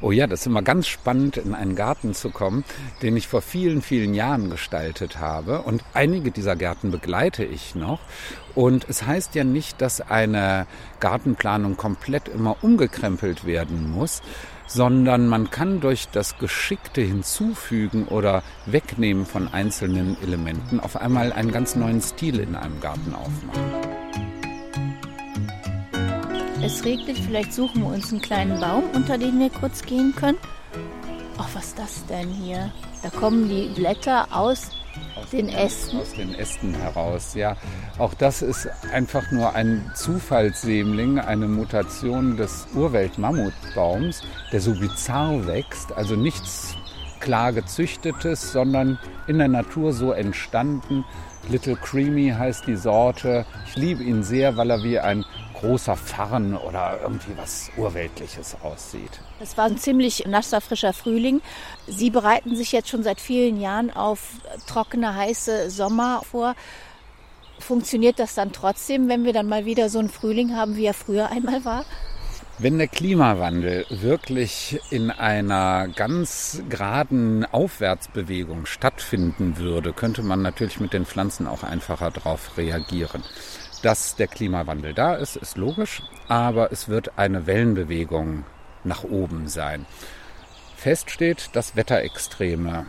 Oh 0.00 0.12
ja, 0.12 0.28
das 0.28 0.40
ist 0.40 0.46
immer 0.46 0.62
ganz 0.62 0.86
spannend, 0.86 1.36
in 1.36 1.52
einen 1.52 1.74
Garten 1.74 2.14
zu 2.14 2.30
kommen, 2.30 2.64
den 3.02 3.16
ich 3.16 3.26
vor 3.26 3.42
vielen, 3.42 3.82
vielen 3.82 4.14
Jahren 4.14 4.48
gestaltet 4.48 5.18
habe. 5.18 5.62
Und 5.62 5.82
einige 5.94 6.30
dieser 6.30 6.54
Gärten 6.54 6.92
begleite 6.92 7.44
ich 7.44 7.74
noch. 7.74 7.98
Und 8.54 8.86
es 8.88 9.04
heißt 9.04 9.34
ja 9.34 9.42
nicht, 9.42 9.80
dass 9.80 10.00
eine 10.00 10.68
Gartenplanung 11.00 11.76
komplett 11.76 12.28
immer 12.28 12.62
umgekrempelt 12.62 13.44
werden 13.44 13.90
muss, 13.90 14.22
sondern 14.70 15.26
man 15.26 15.50
kann 15.50 15.80
durch 15.80 16.08
das 16.12 16.38
geschickte 16.38 17.00
Hinzufügen 17.00 18.06
oder 18.06 18.42
Wegnehmen 18.66 19.26
von 19.26 19.48
einzelnen 19.48 20.16
Elementen 20.22 20.78
auf 20.78 20.96
einmal 20.96 21.32
einen 21.32 21.50
ganz 21.50 21.74
neuen 21.74 22.00
Stil 22.00 22.38
in 22.38 22.54
einem 22.54 22.80
Garten 22.80 23.14
aufmachen. 23.14 23.90
Es 26.62 26.84
regnet, 26.84 27.18
vielleicht 27.18 27.52
suchen 27.52 27.82
wir 27.82 27.88
uns 27.88 28.12
einen 28.12 28.20
kleinen 28.20 28.60
Baum, 28.60 28.84
unter 28.94 29.18
den 29.18 29.40
wir 29.40 29.50
kurz 29.50 29.82
gehen 29.82 30.14
können. 30.14 30.38
Ach, 31.36 31.48
was 31.54 31.68
ist 31.68 31.78
das 31.78 32.06
denn 32.06 32.28
hier? 32.28 32.70
Da 33.02 33.08
kommen 33.08 33.48
die 33.48 33.70
Blätter 33.74 34.28
aus 34.30 34.70
aus 35.20 35.30
den 35.30 35.48
Ästen? 35.48 36.00
Aus 36.00 36.12
den 36.14 36.34
Ästen 36.34 36.74
heraus, 36.74 37.34
ja. 37.34 37.56
Auch 37.98 38.14
das 38.14 38.42
ist 38.42 38.68
einfach 38.92 39.30
nur 39.30 39.54
ein 39.54 39.90
Zufallssämling, 39.94 41.18
eine 41.18 41.46
Mutation 41.46 42.36
des 42.36 42.66
Urwelt-Mammutbaums, 42.74 44.22
der 44.52 44.60
so 44.60 44.72
bizarr 44.74 45.46
wächst, 45.46 45.92
also 45.92 46.16
nichts 46.16 46.76
klar 47.20 47.52
gezüchtetes, 47.52 48.52
sondern 48.52 48.98
in 49.26 49.38
der 49.38 49.48
Natur 49.48 49.92
so 49.92 50.12
entstanden. 50.12 51.04
Little 51.48 51.76
Creamy 51.76 52.30
heißt 52.30 52.66
die 52.66 52.76
Sorte. 52.76 53.44
Ich 53.66 53.76
liebe 53.76 54.02
ihn 54.02 54.22
sehr, 54.22 54.56
weil 54.56 54.70
er 54.70 54.82
wie 54.82 54.98
ein 54.98 55.24
großer 55.60 55.96
Farn 55.96 56.56
oder 56.56 57.00
irgendwie 57.02 57.36
was 57.36 57.70
Urweltliches 57.76 58.56
aussieht. 58.62 59.20
Es 59.40 59.56
war 59.56 59.66
ein 59.66 59.78
ziemlich 59.78 60.26
nasser, 60.26 60.60
frischer 60.60 60.92
Frühling. 60.92 61.40
Sie 61.86 62.10
bereiten 62.10 62.56
sich 62.56 62.72
jetzt 62.72 62.88
schon 62.88 63.02
seit 63.02 63.20
vielen 63.20 63.60
Jahren 63.60 63.90
auf 63.90 64.20
trockene, 64.66 65.14
heiße 65.14 65.70
Sommer 65.70 66.22
vor. 66.28 66.54
Funktioniert 67.58 68.18
das 68.18 68.34
dann 68.34 68.52
trotzdem, 68.52 69.08
wenn 69.08 69.24
wir 69.24 69.32
dann 69.32 69.48
mal 69.48 69.66
wieder 69.66 69.88
so 69.88 69.98
einen 69.98 70.08
Frühling 70.08 70.56
haben, 70.56 70.76
wie 70.76 70.86
er 70.86 70.94
früher 70.94 71.30
einmal 71.30 71.64
war? 71.64 71.84
Wenn 72.62 72.76
der 72.76 72.88
Klimawandel 72.88 73.86
wirklich 73.88 74.78
in 74.90 75.10
einer 75.10 75.88
ganz 75.88 76.62
geraden 76.68 77.46
Aufwärtsbewegung 77.46 78.66
stattfinden 78.66 79.56
würde, 79.56 79.94
könnte 79.94 80.22
man 80.22 80.42
natürlich 80.42 80.78
mit 80.78 80.92
den 80.92 81.06
Pflanzen 81.06 81.46
auch 81.46 81.62
einfacher 81.62 82.10
darauf 82.10 82.58
reagieren. 82.58 83.22
Dass 83.82 84.16
der 84.16 84.26
Klimawandel 84.26 84.92
da 84.92 85.14
ist, 85.14 85.36
ist 85.36 85.56
logisch, 85.56 86.02
aber 86.28 86.70
es 86.70 86.88
wird 86.88 87.18
eine 87.18 87.46
Wellenbewegung 87.46 88.44
nach 88.84 89.04
oben 89.04 89.48
sein. 89.48 89.86
Fest 90.76 91.10
steht, 91.10 91.50
dass 91.54 91.76
Wetterextreme 91.76 92.86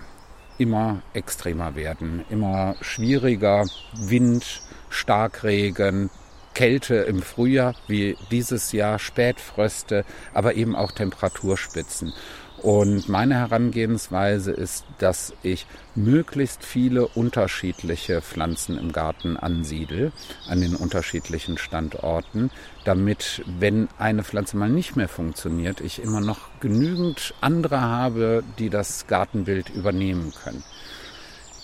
immer 0.58 1.02
extremer 1.14 1.76
werden, 1.76 2.26
immer 2.30 2.76
schwieriger, 2.82 3.66
Wind, 3.94 4.62
Starkregen, 4.90 6.10
Kälte 6.54 6.96
im 6.96 7.22
Frühjahr 7.22 7.74
wie 7.88 8.18
dieses 8.30 8.74
Jahr, 8.74 9.00
Spätfröste, 9.00 10.04
aber 10.34 10.56
eben 10.56 10.76
auch 10.76 10.92
Temperaturspitzen. 10.92 12.14
Und 12.62 13.10
meine 13.10 13.36
Herangehensweise 13.36 14.52
ist, 14.52 14.86
dass 15.00 15.34
ich 15.42 15.66
möglichst 15.96 16.64
viele 16.64 17.08
unterschiedliche 17.08 18.22
Pflanzen 18.22 18.78
im 18.78 18.92
Garten 18.92 19.36
ansiedel, 19.36 20.12
an 20.48 20.62
den 20.62 20.76
unterschiedlichen 20.76 21.58
Standorten, 21.58 22.52
damit, 22.84 23.44
wenn 23.60 23.88
eine 23.98 24.24
Pflanze 24.24 24.58
mal 24.58 24.70
nicht 24.70 24.96
mehr 24.96 25.10
funktioniert, 25.10 25.82
ich 25.82 26.04
immer 26.04 26.22
noch 26.22 26.50
genügend 26.60 27.34
andere 27.42 27.82
habe, 27.82 28.44
die 28.60 28.70
das 28.70 29.08
Gartenbild 29.08 29.70
übernehmen 29.70 30.32
können 30.44 30.64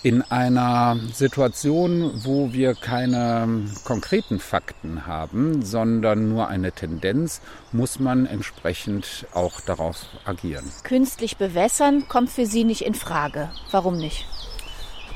in 0.03 0.21
einer 0.21 0.97
Situation, 1.13 2.11
wo 2.23 2.53
wir 2.53 2.75
keine 2.75 3.65
konkreten 3.83 4.39
Fakten 4.39 5.05
haben, 5.05 5.63
sondern 5.63 6.29
nur 6.29 6.47
eine 6.47 6.71
Tendenz, 6.71 7.41
muss 7.71 7.99
man 7.99 8.25
entsprechend 8.25 9.25
auch 9.33 9.59
darauf 9.61 10.05
agieren. 10.25 10.65
Künstlich 10.83 11.37
bewässern 11.37 12.07
kommt 12.07 12.29
für 12.29 12.45
Sie 12.45 12.63
nicht 12.63 12.81
in 12.81 12.93
Frage. 12.93 13.49
Warum 13.71 13.97
nicht? 13.97 14.25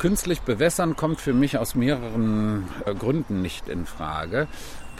Künstlich 0.02 0.42
bewässern 0.42 0.96
kommt 0.96 1.22
für 1.22 1.34
mich 1.34 1.60
aus 1.60 1.76
mehreren 1.76 2.68
äh, 2.86 2.96
Gründen 2.96 3.44
nicht 3.44 3.70
in 3.70 3.86
Frage. 3.86 4.48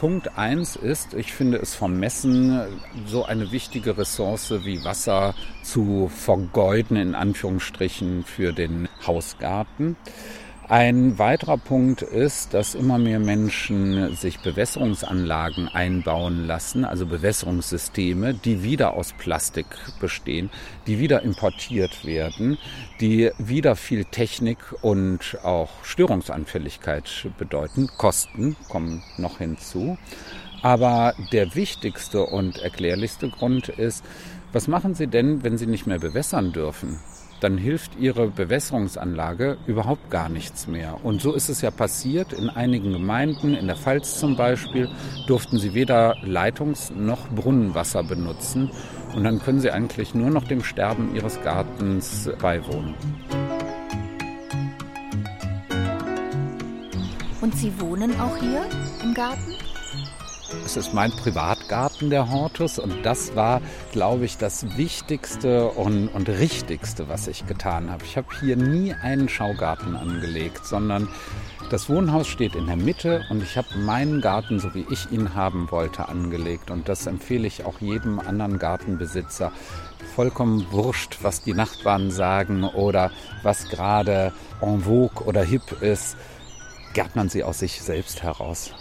Punkt 0.02 0.36
eins 0.36 0.74
ist, 0.74 1.14
ich 1.14 1.32
finde 1.32 1.58
es 1.58 1.76
vom 1.76 2.00
Messen 2.00 2.60
so 3.06 3.24
eine 3.24 3.52
wichtige 3.52 3.96
Ressource 3.96 4.52
wie 4.64 4.82
Wasser 4.82 5.32
zu 5.62 6.10
vergeuden, 6.12 6.96
in 6.96 7.14
Anführungsstrichen, 7.14 8.24
für 8.24 8.52
den 8.52 8.88
Hausgarten. 9.06 9.94
Ein 10.72 11.18
weiterer 11.18 11.58
Punkt 11.58 12.00
ist, 12.00 12.54
dass 12.54 12.74
immer 12.74 12.96
mehr 12.96 13.18
Menschen 13.18 14.16
sich 14.16 14.40
Bewässerungsanlagen 14.40 15.68
einbauen 15.68 16.46
lassen, 16.46 16.86
also 16.86 17.04
Bewässerungssysteme, 17.04 18.32
die 18.32 18.62
wieder 18.62 18.94
aus 18.94 19.12
Plastik 19.12 19.66
bestehen, 20.00 20.48
die 20.86 20.98
wieder 20.98 21.20
importiert 21.24 22.06
werden, 22.06 22.56
die 23.00 23.32
wieder 23.36 23.76
viel 23.76 24.06
Technik 24.06 24.56
und 24.80 25.36
auch 25.42 25.68
Störungsanfälligkeit 25.82 27.28
bedeuten. 27.36 27.90
Kosten 27.98 28.56
kommen 28.70 29.02
noch 29.18 29.36
hinzu. 29.36 29.98
Aber 30.62 31.12
der 31.32 31.54
wichtigste 31.54 32.24
und 32.24 32.56
erklärlichste 32.56 33.28
Grund 33.28 33.68
ist, 33.68 34.02
was 34.54 34.68
machen 34.68 34.94
Sie 34.94 35.06
denn, 35.06 35.44
wenn 35.44 35.58
Sie 35.58 35.66
nicht 35.66 35.86
mehr 35.86 35.98
bewässern 35.98 36.52
dürfen? 36.52 36.98
Dann 37.42 37.58
hilft 37.58 37.98
ihre 37.98 38.28
Bewässerungsanlage 38.28 39.56
überhaupt 39.66 40.10
gar 40.10 40.28
nichts 40.28 40.66
mehr. 40.66 41.04
Und 41.04 41.20
so 41.20 41.32
ist 41.32 41.48
es 41.48 41.60
ja 41.60 41.70
passiert 41.70 42.32
in 42.32 42.48
einigen 42.48 42.92
Gemeinden, 42.92 43.54
in 43.54 43.66
der 43.66 43.76
Pfalz 43.76 44.18
zum 44.18 44.36
Beispiel, 44.36 44.88
durften 45.26 45.58
sie 45.58 45.74
weder 45.74 46.16
Leitungs- 46.22 46.92
noch 46.92 47.28
Brunnenwasser 47.28 48.04
benutzen. 48.04 48.70
Und 49.14 49.24
dann 49.24 49.40
können 49.40 49.60
sie 49.60 49.70
eigentlich 49.70 50.14
nur 50.14 50.30
noch 50.30 50.44
dem 50.44 50.62
Sterben 50.62 51.14
ihres 51.14 51.42
Gartens 51.42 52.30
beiwohnen. 52.40 52.94
Und 57.40 57.56
Sie 57.56 57.72
wohnen 57.80 58.18
auch 58.20 58.36
hier 58.36 58.64
im 59.02 59.14
Garten? 59.14 59.56
Es 60.64 60.76
ist 60.76 60.94
mein 60.94 61.10
Privatgarten, 61.10 62.10
der 62.10 62.30
Hortus, 62.30 62.78
und 62.78 63.04
das 63.04 63.34
war, 63.34 63.60
glaube 63.92 64.24
ich, 64.24 64.38
das 64.38 64.76
Wichtigste 64.76 65.68
und, 65.68 66.08
und 66.08 66.28
Richtigste, 66.28 67.08
was 67.08 67.28
ich 67.28 67.46
getan 67.46 67.90
habe. 67.90 68.04
Ich 68.04 68.16
habe 68.16 68.28
hier 68.40 68.56
nie 68.56 68.94
einen 68.94 69.28
Schaugarten 69.28 69.96
angelegt, 69.96 70.64
sondern 70.64 71.08
das 71.70 71.88
Wohnhaus 71.88 72.28
steht 72.28 72.54
in 72.54 72.66
der 72.66 72.76
Mitte 72.76 73.24
und 73.30 73.42
ich 73.42 73.56
habe 73.56 73.78
meinen 73.78 74.20
Garten, 74.20 74.60
so 74.60 74.74
wie 74.74 74.86
ich 74.90 75.10
ihn 75.10 75.34
haben 75.34 75.70
wollte, 75.70 76.08
angelegt. 76.08 76.70
Und 76.70 76.88
das 76.88 77.06
empfehle 77.06 77.46
ich 77.46 77.64
auch 77.64 77.80
jedem 77.80 78.20
anderen 78.20 78.58
Gartenbesitzer. 78.58 79.52
Vollkommen 80.14 80.66
wurscht, 80.70 81.18
was 81.22 81.42
die 81.42 81.54
Nachbarn 81.54 82.10
sagen 82.10 82.64
oder 82.64 83.10
was 83.42 83.68
gerade 83.68 84.32
en 84.60 84.82
vogue 84.82 85.26
oder 85.26 85.42
hip 85.42 85.80
ist. 85.80 86.16
Gärtnern 86.92 87.30
Sie 87.30 87.42
aus 87.42 87.60
sich 87.60 87.80
selbst 87.80 88.22
heraus. 88.22 88.74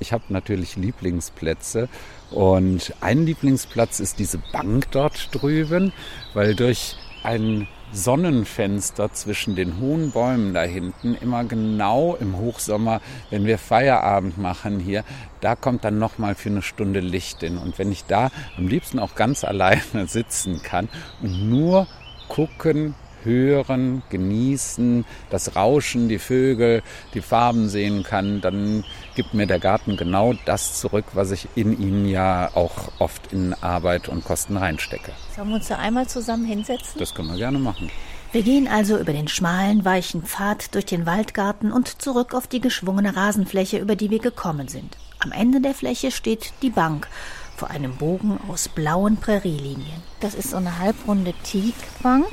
Ich 0.00 0.12
habe 0.12 0.24
natürlich 0.28 0.76
Lieblingsplätze 0.76 1.88
und 2.30 2.94
ein 3.00 3.26
Lieblingsplatz 3.26 4.00
ist 4.00 4.18
diese 4.18 4.38
Bank 4.52 4.90
dort 4.90 5.28
drüben, 5.32 5.92
weil 6.34 6.54
durch 6.54 6.96
ein 7.22 7.66
Sonnenfenster 7.92 9.12
zwischen 9.12 9.56
den 9.56 9.80
hohen 9.80 10.10
Bäumen 10.10 10.52
da 10.52 10.62
hinten, 10.62 11.14
immer 11.14 11.44
genau 11.44 12.16
im 12.16 12.36
Hochsommer, 12.36 13.00
wenn 13.30 13.46
wir 13.46 13.58
Feierabend 13.58 14.36
machen 14.38 14.78
hier, 14.78 15.04
da 15.40 15.56
kommt 15.56 15.84
dann 15.84 15.98
nochmal 15.98 16.34
für 16.34 16.50
eine 16.50 16.62
Stunde 16.62 17.00
Licht 17.00 17.40
hin. 17.40 17.56
Und 17.56 17.78
wenn 17.78 17.90
ich 17.90 18.04
da 18.04 18.30
am 18.56 18.68
liebsten 18.68 18.98
auch 18.98 19.14
ganz 19.14 19.42
alleine 19.48 20.06
sitzen 20.06 20.62
kann 20.62 20.88
und 21.22 21.48
nur 21.48 21.86
gucken, 22.28 22.94
hören, 23.28 24.02
genießen, 24.10 25.04
das 25.30 25.54
Rauschen, 25.54 26.08
die 26.08 26.18
Vögel, 26.18 26.82
die 27.14 27.20
Farben 27.20 27.68
sehen 27.68 28.02
kann, 28.02 28.40
dann 28.40 28.84
gibt 29.14 29.34
mir 29.34 29.46
der 29.46 29.60
Garten 29.60 29.96
genau 29.96 30.34
das 30.46 30.80
zurück, 30.80 31.04
was 31.12 31.30
ich 31.30 31.48
in 31.54 31.78
ihn 31.80 32.08
ja 32.08 32.50
auch 32.54 32.90
oft 32.98 33.32
in 33.32 33.54
Arbeit 33.54 34.08
und 34.08 34.24
Kosten 34.24 34.56
reinstecke. 34.56 35.12
Sollen 35.36 35.48
wir 35.50 35.56
uns 35.56 35.68
da 35.68 35.76
einmal 35.76 36.08
zusammen 36.08 36.46
hinsetzen? 36.46 36.98
Das 36.98 37.14
können 37.14 37.28
wir 37.28 37.36
gerne 37.36 37.58
machen. 37.58 37.90
Wir 38.30 38.42
gehen 38.42 38.68
also 38.68 38.98
über 38.98 39.12
den 39.12 39.28
schmalen, 39.28 39.84
weichen 39.84 40.22
Pfad 40.22 40.74
durch 40.74 40.84
den 40.84 41.06
Waldgarten 41.06 41.72
und 41.72 42.02
zurück 42.02 42.34
auf 42.34 42.46
die 42.46 42.60
geschwungene 42.60 43.16
Rasenfläche, 43.16 43.78
über 43.78 43.96
die 43.96 44.10
wir 44.10 44.18
gekommen 44.18 44.68
sind. 44.68 44.98
Am 45.18 45.32
Ende 45.32 45.60
der 45.62 45.74
Fläche 45.74 46.10
steht 46.10 46.52
die 46.60 46.70
Bank 46.70 47.08
vor 47.56 47.70
einem 47.70 47.96
Bogen 47.96 48.38
aus 48.48 48.68
blauen 48.68 49.16
Prärielinien. 49.16 50.02
Das 50.20 50.34
ist 50.34 50.50
so 50.50 50.58
eine 50.58 50.78
halbrunde 50.78 51.32
Teakbank 51.42 52.28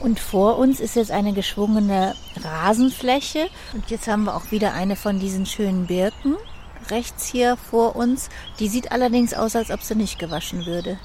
und 0.00 0.20
vor 0.20 0.58
uns 0.58 0.80
ist 0.80 0.96
jetzt 0.96 1.10
eine 1.10 1.32
geschwungene 1.32 2.14
Rasenfläche. 2.42 3.48
Und 3.72 3.90
jetzt 3.90 4.08
haben 4.08 4.24
wir 4.24 4.36
auch 4.36 4.50
wieder 4.50 4.74
eine 4.74 4.96
von 4.96 5.18
diesen 5.18 5.46
schönen 5.46 5.86
Birken 5.86 6.36
rechts 6.90 7.26
hier 7.26 7.56
vor 7.56 7.96
uns. 7.96 8.28
Die 8.58 8.68
sieht 8.68 8.92
allerdings 8.92 9.34
aus, 9.34 9.56
als 9.56 9.70
ob 9.70 9.82
sie 9.82 9.94
nicht 9.94 10.18
gewaschen 10.18 10.66
würde. 10.66 10.98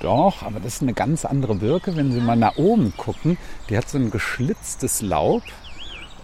Doch, 0.00 0.42
aber 0.42 0.58
das 0.58 0.76
ist 0.76 0.82
eine 0.82 0.94
ganz 0.94 1.24
andere 1.24 1.54
Birke. 1.54 1.96
Wenn 1.96 2.12
Sie 2.12 2.20
mal 2.20 2.36
nach 2.36 2.56
oben 2.56 2.92
gucken, 2.96 3.38
die 3.68 3.76
hat 3.76 3.88
so 3.88 3.98
ein 3.98 4.10
geschlitztes 4.10 5.00
Laub 5.00 5.42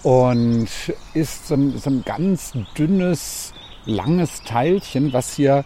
und 0.02 0.68
ist 1.14 1.48
so 1.48 1.54
ein, 1.54 1.78
so 1.78 1.90
ein 1.90 2.02
ganz 2.04 2.52
dünnes, 2.76 3.52
langes 3.84 4.42
Teilchen, 4.42 5.12
was 5.12 5.34
hier 5.34 5.64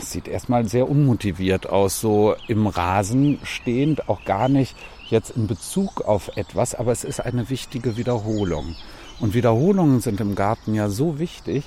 sieht 0.00 0.28
erstmal 0.28 0.66
sehr 0.66 0.88
unmotiviert 0.88 1.68
aus, 1.68 2.00
so 2.00 2.34
im 2.46 2.66
Rasen 2.66 3.38
stehend, 3.42 4.08
auch 4.08 4.24
gar 4.24 4.48
nicht 4.48 4.74
jetzt 5.10 5.30
in 5.30 5.46
Bezug 5.46 6.02
auf 6.02 6.36
etwas, 6.36 6.74
aber 6.74 6.92
es 6.92 7.04
ist 7.04 7.20
eine 7.20 7.50
wichtige 7.50 7.96
Wiederholung. 7.96 8.74
Und 9.20 9.34
Wiederholungen 9.34 10.00
sind 10.00 10.20
im 10.20 10.34
Garten 10.34 10.74
ja 10.74 10.88
so 10.88 11.18
wichtig. 11.18 11.64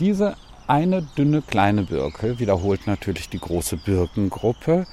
Diese 0.00 0.36
eine 0.66 1.02
dünne 1.02 1.42
kleine 1.42 1.82
Birke 1.82 2.38
wiederholt 2.38 2.86
natürlich 2.86 3.28
die 3.28 3.38
große 3.38 3.76
Birkengruppe. 3.76 4.86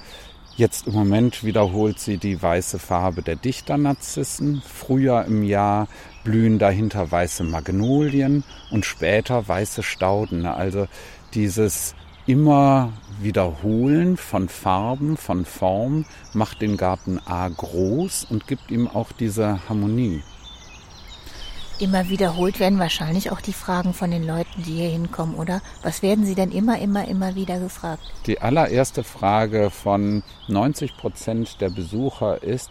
Jetzt 0.54 0.86
im 0.86 0.92
Moment 0.92 1.44
wiederholt 1.44 1.98
sie 1.98 2.18
die 2.18 2.40
weiße 2.40 2.78
Farbe 2.78 3.22
der 3.22 3.36
Dichternarzissen. 3.36 4.62
Früher 4.66 5.24
im 5.24 5.42
Jahr 5.42 5.88
blühen 6.24 6.58
dahinter 6.58 7.10
weiße 7.10 7.42
Magnolien 7.42 8.44
und 8.70 8.84
später 8.84 9.48
weiße 9.48 9.82
Stauden. 9.82 10.44
Also 10.44 10.88
dieses 11.32 11.94
immer 12.26 12.92
Wiederholen 13.20 14.16
von 14.16 14.48
Farben, 14.48 15.16
von 15.16 15.44
Form 15.44 16.04
macht 16.32 16.62
den 16.62 16.76
Garten 16.76 17.20
A 17.24 17.48
groß 17.48 18.26
und 18.30 18.46
gibt 18.46 18.70
ihm 18.70 18.88
auch 18.88 19.12
diese 19.12 19.60
Harmonie. 19.68 20.22
Immer 21.78 22.08
wiederholt 22.08 22.60
werden 22.60 22.78
wahrscheinlich 22.78 23.30
auch 23.32 23.40
die 23.40 23.52
Fragen 23.52 23.92
von 23.92 24.10
den 24.10 24.24
Leuten, 24.24 24.62
die 24.62 24.74
hier 24.74 24.88
hinkommen, 24.88 25.34
oder? 25.34 25.62
Was 25.82 26.02
werden 26.02 26.24
sie 26.24 26.34
denn 26.34 26.52
immer, 26.52 26.78
immer, 26.78 27.08
immer 27.08 27.34
wieder 27.34 27.58
gefragt? 27.58 28.02
Die 28.26 28.40
allererste 28.40 29.02
Frage 29.02 29.70
von 29.70 30.22
90 30.48 30.96
Prozent 30.96 31.60
der 31.60 31.70
Besucher 31.70 32.42
ist, 32.42 32.70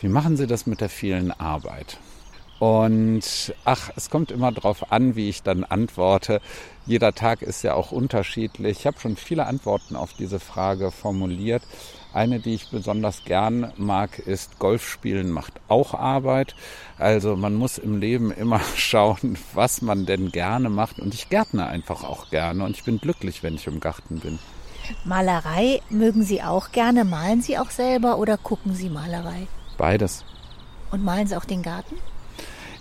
wie 0.00 0.08
machen 0.08 0.36
Sie 0.36 0.46
das 0.46 0.66
mit 0.66 0.80
der 0.80 0.88
vielen 0.88 1.32
Arbeit? 1.32 1.98
Und 2.62 3.52
ach, 3.64 3.90
es 3.96 4.08
kommt 4.08 4.30
immer 4.30 4.52
darauf 4.52 4.92
an, 4.92 5.16
wie 5.16 5.28
ich 5.28 5.42
dann 5.42 5.64
antworte. 5.64 6.40
Jeder 6.86 7.12
Tag 7.12 7.42
ist 7.42 7.64
ja 7.64 7.74
auch 7.74 7.90
unterschiedlich. 7.90 8.78
Ich 8.78 8.86
habe 8.86 9.00
schon 9.00 9.16
viele 9.16 9.48
Antworten 9.48 9.96
auf 9.96 10.12
diese 10.12 10.38
Frage 10.38 10.92
formuliert. 10.92 11.64
Eine, 12.12 12.38
die 12.38 12.54
ich 12.54 12.70
besonders 12.70 13.24
gern 13.24 13.72
mag, 13.78 14.16
ist 14.20 14.60
Golfspielen 14.60 15.28
macht 15.32 15.54
auch 15.66 15.92
Arbeit. 15.94 16.54
Also 16.98 17.34
man 17.34 17.54
muss 17.54 17.78
im 17.78 17.98
Leben 17.98 18.30
immer 18.30 18.60
schauen, 18.76 19.36
was 19.54 19.82
man 19.82 20.06
denn 20.06 20.30
gerne 20.30 20.70
macht. 20.70 21.00
Und 21.00 21.14
ich 21.14 21.30
gärtne 21.30 21.66
einfach 21.66 22.04
auch 22.04 22.30
gerne. 22.30 22.64
Und 22.64 22.76
ich 22.76 22.84
bin 22.84 22.98
glücklich, 22.98 23.42
wenn 23.42 23.56
ich 23.56 23.66
im 23.66 23.80
Garten 23.80 24.20
bin. 24.20 24.38
Malerei 25.04 25.80
mögen 25.90 26.22
Sie 26.22 26.44
auch 26.44 26.70
gerne. 26.70 27.04
Malen 27.04 27.42
Sie 27.42 27.58
auch 27.58 27.70
selber 27.70 28.18
oder 28.18 28.36
gucken 28.36 28.72
Sie 28.72 28.88
Malerei? 28.88 29.48
Beides. 29.78 30.24
Und 30.92 31.02
malen 31.02 31.26
Sie 31.26 31.36
auch 31.36 31.44
den 31.44 31.62
Garten? 31.62 31.96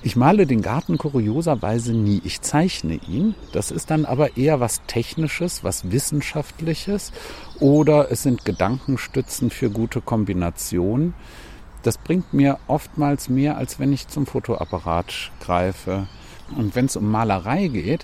Ich 0.03 0.15
male 0.15 0.47
den 0.47 0.63
Garten 0.63 0.97
kurioserweise 0.97 1.93
nie. 1.93 2.21
Ich 2.23 2.41
zeichne 2.41 2.99
ihn. 3.07 3.35
Das 3.51 3.69
ist 3.69 3.91
dann 3.91 4.05
aber 4.05 4.35
eher 4.35 4.59
was 4.59 4.81
Technisches, 4.87 5.63
was 5.63 5.91
Wissenschaftliches 5.91 7.11
oder 7.59 8.11
es 8.11 8.23
sind 8.23 8.43
Gedankenstützen 8.43 9.51
für 9.51 9.69
gute 9.69 10.01
Kombinationen. 10.01 11.13
Das 11.83 11.99
bringt 11.99 12.33
mir 12.33 12.57
oftmals 12.65 13.29
mehr, 13.29 13.57
als 13.57 13.79
wenn 13.79 13.93
ich 13.93 14.07
zum 14.07 14.25
Fotoapparat 14.25 15.31
greife. 15.39 16.07
Und 16.57 16.75
wenn 16.75 16.85
es 16.85 16.95
um 16.95 17.09
Malerei 17.09 17.67
geht, 17.67 18.03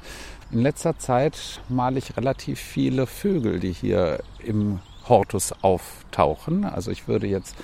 in 0.51 0.62
letzter 0.62 0.99
Zeit 0.99 1.62
male 1.67 1.97
ich 1.97 2.15
relativ 2.15 2.60
viele 2.60 3.07
Vögel, 3.07 3.60
die 3.60 3.73
hier 3.73 4.19
im 4.43 4.81
Hortus 5.10 5.51
auftauchen. 5.63 6.63
Also 6.63 6.91
ich 6.91 7.07
würde 7.07 7.25
jetzt 7.25 7.55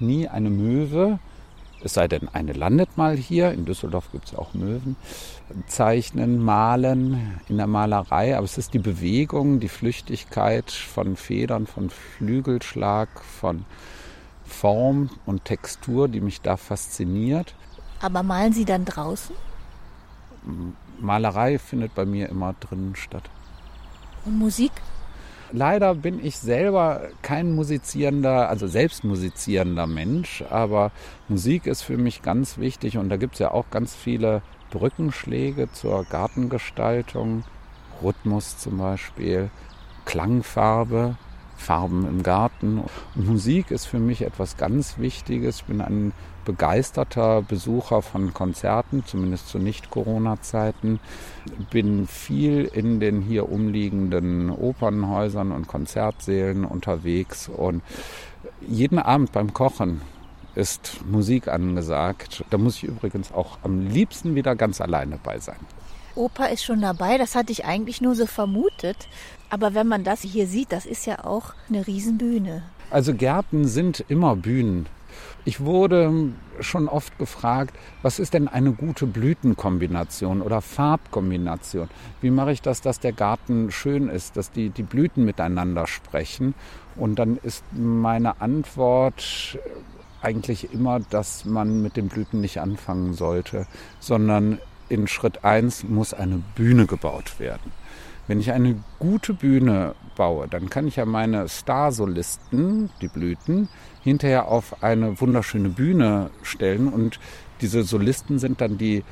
nie 0.00 0.28
eine 0.28 0.48
Möwe 0.48 1.18
es 1.84 1.94
sei 1.94 2.08
denn, 2.08 2.28
eine 2.32 2.52
landet 2.52 2.96
mal 2.96 3.16
hier, 3.16 3.52
in 3.52 3.64
Düsseldorf 3.64 4.10
gibt 4.12 4.28
es 4.28 4.34
auch 4.34 4.54
Möwen, 4.54 4.96
zeichnen, 5.66 6.42
malen 6.42 7.40
in 7.48 7.56
der 7.56 7.66
Malerei, 7.66 8.36
aber 8.36 8.44
es 8.44 8.58
ist 8.58 8.74
die 8.74 8.78
Bewegung, 8.78 9.60
die 9.60 9.68
Flüchtigkeit 9.68 10.70
von 10.70 11.16
Federn, 11.16 11.66
von 11.66 11.90
Flügelschlag, 11.90 13.08
von 13.20 13.64
Form 14.44 15.10
und 15.26 15.44
Textur, 15.44 16.08
die 16.08 16.20
mich 16.20 16.40
da 16.40 16.56
fasziniert. 16.56 17.54
Aber 18.00 18.22
malen 18.22 18.52
Sie 18.52 18.64
dann 18.64 18.84
draußen? 18.84 19.34
Malerei 21.00 21.58
findet 21.58 21.94
bei 21.94 22.04
mir 22.04 22.28
immer 22.28 22.54
drinnen 22.54 22.96
statt. 22.96 23.28
Und 24.24 24.38
Musik? 24.38 24.72
Leider 25.54 25.94
bin 25.94 26.24
ich 26.24 26.38
selber 26.38 27.10
kein 27.20 27.54
musizierender, 27.54 28.48
also 28.48 28.66
selbst 28.66 29.04
musizierender 29.04 29.86
Mensch, 29.86 30.42
aber 30.48 30.92
Musik 31.28 31.66
ist 31.66 31.82
für 31.82 31.98
mich 31.98 32.22
ganz 32.22 32.56
wichtig 32.56 32.96
und 32.96 33.10
da 33.10 33.18
gibt 33.18 33.34
es 33.34 33.40
ja 33.40 33.50
auch 33.50 33.68
ganz 33.70 33.94
viele 33.94 34.40
Brückenschläge 34.70 35.70
zur 35.70 36.04
Gartengestaltung, 36.04 37.44
Rhythmus 38.02 38.56
zum 38.56 38.78
Beispiel, 38.78 39.50
Klangfarbe, 40.06 41.18
Farben 41.62 42.06
im 42.06 42.22
Garten. 42.22 42.82
Und 43.14 43.26
Musik 43.26 43.70
ist 43.70 43.86
für 43.86 43.98
mich 43.98 44.22
etwas 44.22 44.56
ganz 44.56 44.98
Wichtiges. 44.98 45.60
Ich 45.60 45.64
bin 45.64 45.80
ein 45.80 46.12
begeisterter 46.44 47.42
Besucher 47.42 48.02
von 48.02 48.34
Konzerten, 48.34 49.04
zumindest 49.06 49.48
zu 49.48 49.58
Nicht-Corona-Zeiten. 49.58 51.00
Bin 51.70 52.06
viel 52.06 52.64
in 52.64 53.00
den 53.00 53.22
hier 53.22 53.50
umliegenden 53.50 54.50
Opernhäusern 54.50 55.52
und 55.52 55.68
Konzertsälen 55.68 56.64
unterwegs 56.64 57.48
und 57.48 57.82
jeden 58.60 58.98
Abend 58.98 59.32
beim 59.32 59.54
Kochen 59.54 60.00
ist 60.54 61.00
Musik 61.06 61.48
angesagt. 61.48 62.44
Da 62.50 62.58
muss 62.58 62.76
ich 62.76 62.84
übrigens 62.84 63.32
auch 63.32 63.58
am 63.62 63.86
liebsten 63.86 64.34
wieder 64.34 64.54
ganz 64.56 64.80
alleine 64.80 65.18
bei 65.22 65.38
sein. 65.38 65.56
Oper 66.14 66.50
ist 66.50 66.64
schon 66.64 66.80
dabei, 66.80 67.18
das 67.18 67.34
hatte 67.34 67.52
ich 67.52 67.64
eigentlich 67.64 68.00
nur 68.00 68.14
so 68.14 68.26
vermutet. 68.26 69.08
Aber 69.50 69.74
wenn 69.74 69.86
man 69.86 70.04
das 70.04 70.22
hier 70.22 70.46
sieht, 70.46 70.72
das 70.72 70.86
ist 70.86 71.06
ja 71.06 71.24
auch 71.24 71.54
eine 71.68 71.86
Riesenbühne. 71.86 72.62
Also 72.90 73.14
Gärten 73.14 73.66
sind 73.66 74.04
immer 74.08 74.36
Bühnen. 74.36 74.86
Ich 75.44 75.60
wurde 75.60 76.32
schon 76.60 76.88
oft 76.88 77.18
gefragt, 77.18 77.76
was 78.02 78.18
ist 78.18 78.32
denn 78.32 78.48
eine 78.48 78.72
gute 78.72 79.06
Blütenkombination 79.06 80.40
oder 80.40 80.60
Farbkombination? 80.60 81.88
Wie 82.20 82.30
mache 82.30 82.52
ich 82.52 82.62
das, 82.62 82.80
dass 82.80 83.00
der 83.00 83.12
Garten 83.12 83.70
schön 83.70 84.08
ist, 84.08 84.36
dass 84.36 84.52
die, 84.52 84.70
die 84.70 84.84
Blüten 84.84 85.24
miteinander 85.24 85.86
sprechen? 85.86 86.54
Und 86.96 87.18
dann 87.18 87.38
ist 87.42 87.64
meine 87.72 88.40
Antwort 88.40 89.58
eigentlich 90.22 90.72
immer, 90.72 91.00
dass 91.00 91.44
man 91.44 91.82
mit 91.82 91.96
den 91.96 92.08
Blüten 92.08 92.40
nicht 92.40 92.60
anfangen 92.60 93.14
sollte, 93.14 93.66
sondern 93.98 94.58
in 94.92 95.08
Schritt 95.08 95.44
1 95.44 95.84
muss 95.84 96.12
eine 96.12 96.42
Bühne 96.54 96.86
gebaut 96.86 97.40
werden. 97.40 97.72
Wenn 98.28 98.38
ich 98.38 98.52
eine 98.52 98.76
gute 98.98 99.34
Bühne 99.34 99.94
baue, 100.16 100.46
dann 100.46 100.70
kann 100.70 100.86
ich 100.86 100.96
ja 100.96 101.06
meine 101.06 101.48
Starsolisten, 101.48 102.90
die 103.00 103.08
Blüten, 103.08 103.68
hinterher 104.02 104.48
auf 104.48 104.82
eine 104.82 105.20
wunderschöne 105.20 105.70
Bühne 105.70 106.30
stellen 106.42 106.88
und 106.88 107.18
diese 107.60 107.82
Solisten 107.82 108.38
sind 108.38 108.60
dann 108.60 108.78
die 108.78 109.02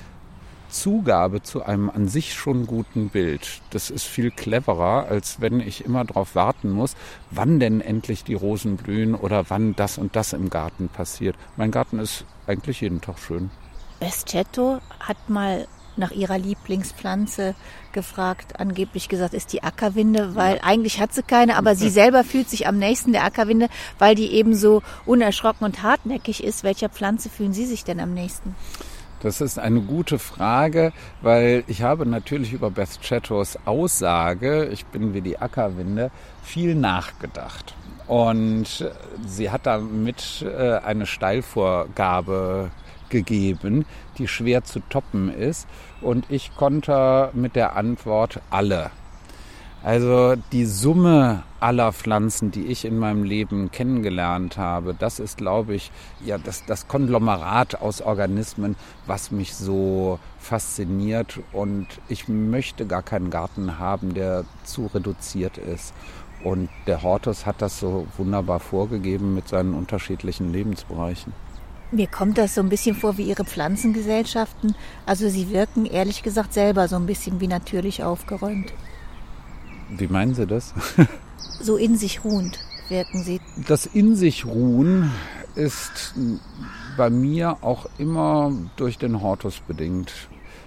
Zugabe 0.68 1.42
zu 1.42 1.64
einem 1.64 1.90
an 1.90 2.06
sich 2.08 2.34
schon 2.34 2.66
guten 2.66 3.08
Bild. 3.08 3.60
Das 3.70 3.90
ist 3.90 4.04
viel 4.04 4.30
cleverer, 4.30 5.06
als 5.08 5.40
wenn 5.40 5.58
ich 5.58 5.84
immer 5.84 6.04
darauf 6.04 6.36
warten 6.36 6.70
muss, 6.70 6.94
wann 7.30 7.58
denn 7.58 7.80
endlich 7.80 8.22
die 8.22 8.34
Rosen 8.34 8.76
blühen 8.76 9.14
oder 9.14 9.46
wann 9.48 9.74
das 9.74 9.98
und 9.98 10.14
das 10.14 10.32
im 10.32 10.50
Garten 10.50 10.88
passiert. 10.88 11.36
Mein 11.56 11.72
Garten 11.72 11.98
ist 11.98 12.24
eigentlich 12.46 12.80
jeden 12.80 13.00
Tag 13.00 13.18
schön. 13.18 13.50
Bestcetto 14.00 14.80
hat 14.98 15.28
mal 15.28 15.66
nach 15.96 16.10
ihrer 16.10 16.38
Lieblingspflanze 16.38 17.54
gefragt, 17.92 18.58
angeblich 18.58 19.08
gesagt, 19.08 19.34
ist 19.34 19.52
die 19.52 19.62
Ackerwinde, 19.62 20.34
weil 20.34 20.58
eigentlich 20.62 21.00
hat 21.00 21.12
sie 21.12 21.22
keine, 21.22 21.56
aber 21.56 21.74
sie 21.74 21.90
selber 21.90 22.24
fühlt 22.24 22.48
sich 22.48 22.66
am 22.66 22.78
nächsten 22.78 23.12
der 23.12 23.24
Ackerwinde, 23.24 23.68
weil 23.98 24.14
die 24.14 24.32
eben 24.32 24.54
so 24.54 24.82
unerschrocken 25.06 25.64
und 25.64 25.82
hartnäckig 25.82 26.42
ist. 26.42 26.64
Welcher 26.64 26.88
Pflanze 26.88 27.28
fühlen 27.28 27.52
Sie 27.52 27.66
sich 27.66 27.84
denn 27.84 28.00
am 28.00 28.14
nächsten? 28.14 28.54
Das 29.22 29.42
ist 29.42 29.58
eine 29.58 29.82
gute 29.82 30.18
Frage, 30.18 30.92
weil 31.20 31.62
ich 31.66 31.82
habe 31.82 32.06
natürlich 32.06 32.54
über 32.54 32.70
Beth 32.70 33.02
Chattos 33.02 33.58
Aussage, 33.66 34.70
ich 34.72 34.86
bin 34.86 35.12
wie 35.12 35.20
die 35.20 35.38
Ackerwinde, 35.38 36.10
viel 36.42 36.74
nachgedacht. 36.74 37.74
Und 38.06 38.90
sie 39.26 39.50
hat 39.50 39.66
damit 39.66 40.42
äh, 40.42 40.78
eine 40.78 41.06
Steilvorgabe 41.06 42.70
gegeben, 43.10 43.84
die 44.18 44.28
schwer 44.28 44.64
zu 44.64 44.80
toppen 44.88 45.32
ist. 45.32 45.66
Und 46.00 46.26
ich 46.30 46.54
konnte 46.56 47.30
mit 47.34 47.56
der 47.56 47.76
Antwort 47.76 48.40
alle. 48.50 48.90
Also 49.82 50.34
die 50.52 50.66
Summe 50.66 51.42
aller 51.58 51.92
Pflanzen, 51.92 52.50
die 52.50 52.66
ich 52.66 52.84
in 52.84 52.98
meinem 52.98 53.24
Leben 53.24 53.70
kennengelernt 53.70 54.58
habe, 54.58 54.94
das 54.94 55.18
ist, 55.18 55.38
glaube 55.38 55.74
ich, 55.74 55.90
ja 56.22 56.36
das, 56.36 56.66
das 56.66 56.86
Konglomerat 56.86 57.80
aus 57.80 58.02
Organismen, 58.02 58.76
was 59.06 59.30
mich 59.30 59.54
so 59.54 60.18
fasziniert. 60.38 61.40
Und 61.52 61.86
ich 62.08 62.28
möchte 62.28 62.84
gar 62.84 63.02
keinen 63.02 63.30
Garten 63.30 63.78
haben, 63.78 64.12
der 64.12 64.44
zu 64.64 64.90
reduziert 64.92 65.56
ist. 65.56 65.94
Und 66.44 66.68
der 66.86 67.02
Hortus 67.02 67.46
hat 67.46 67.62
das 67.62 67.80
so 67.80 68.06
wunderbar 68.18 68.60
vorgegeben 68.60 69.34
mit 69.34 69.48
seinen 69.48 69.72
unterschiedlichen 69.74 70.52
Lebensbereichen. 70.52 71.32
Mir 71.92 72.06
kommt 72.06 72.38
das 72.38 72.54
so 72.54 72.60
ein 72.60 72.68
bisschen 72.68 72.94
vor 72.94 73.18
wie 73.18 73.24
Ihre 73.24 73.44
Pflanzengesellschaften. 73.44 74.74
Also 75.06 75.28
sie 75.28 75.50
wirken 75.50 75.86
ehrlich 75.86 76.22
gesagt 76.22 76.54
selber 76.54 76.86
so 76.86 76.96
ein 76.96 77.06
bisschen 77.06 77.40
wie 77.40 77.48
natürlich 77.48 78.04
aufgeräumt. 78.04 78.72
Wie 79.90 80.06
meinen 80.06 80.34
Sie 80.34 80.46
das? 80.46 80.72
so 81.60 81.76
in 81.76 81.96
sich 81.96 82.24
ruhend 82.24 82.60
wirken 82.88 83.22
sie. 83.22 83.40
Das 83.66 83.86
in 83.86 84.14
sich 84.14 84.46
ruhen 84.46 85.10
ist 85.54 86.14
bei 86.96 87.10
mir 87.10 87.58
auch 87.62 87.86
immer 87.98 88.52
durch 88.76 88.98
den 88.98 89.20
Hortus 89.20 89.60
bedingt. 89.60 90.12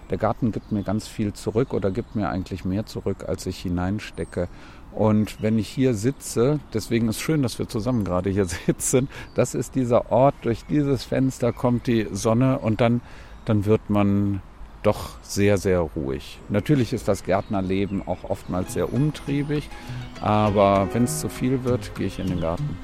Der 0.09 0.17
Garten 0.17 0.51
gibt 0.51 0.71
mir 0.71 0.83
ganz 0.83 1.07
viel 1.07 1.33
zurück 1.33 1.73
oder 1.73 1.91
gibt 1.91 2.15
mir 2.15 2.29
eigentlich 2.29 2.65
mehr 2.65 2.85
zurück, 2.85 3.25
als 3.27 3.45
ich 3.45 3.59
hineinstecke. 3.59 4.47
Und 4.95 5.41
wenn 5.41 5.57
ich 5.57 5.67
hier 5.67 5.93
sitze, 5.93 6.59
deswegen 6.73 7.09
ist 7.09 7.19
schön, 7.19 7.41
dass 7.41 7.57
wir 7.59 7.67
zusammen 7.67 8.03
gerade 8.03 8.29
hier 8.29 8.45
sitzen, 8.67 9.09
das 9.35 9.55
ist 9.55 9.75
dieser 9.75 10.11
Ort, 10.11 10.35
durch 10.43 10.65
dieses 10.65 11.03
Fenster 11.03 11.51
kommt 11.51 11.87
die 11.87 12.07
Sonne 12.11 12.59
und 12.59 12.81
dann, 12.81 13.01
dann 13.45 13.65
wird 13.65 13.89
man 13.89 14.41
doch 14.83 15.11
sehr, 15.21 15.57
sehr 15.57 15.79
ruhig. 15.79 16.39
Natürlich 16.49 16.93
ist 16.93 17.07
das 17.07 17.23
Gärtnerleben 17.23 18.05
auch 18.05 18.29
oftmals 18.29 18.73
sehr 18.73 18.93
umtriebig, 18.93 19.69
aber 20.21 20.89
wenn 20.93 21.05
es 21.05 21.21
zu 21.21 21.29
viel 21.29 21.63
wird, 21.63 21.95
gehe 21.95 22.07
ich 22.07 22.19
in 22.19 22.27
den 22.27 22.41
Garten. 22.41 22.77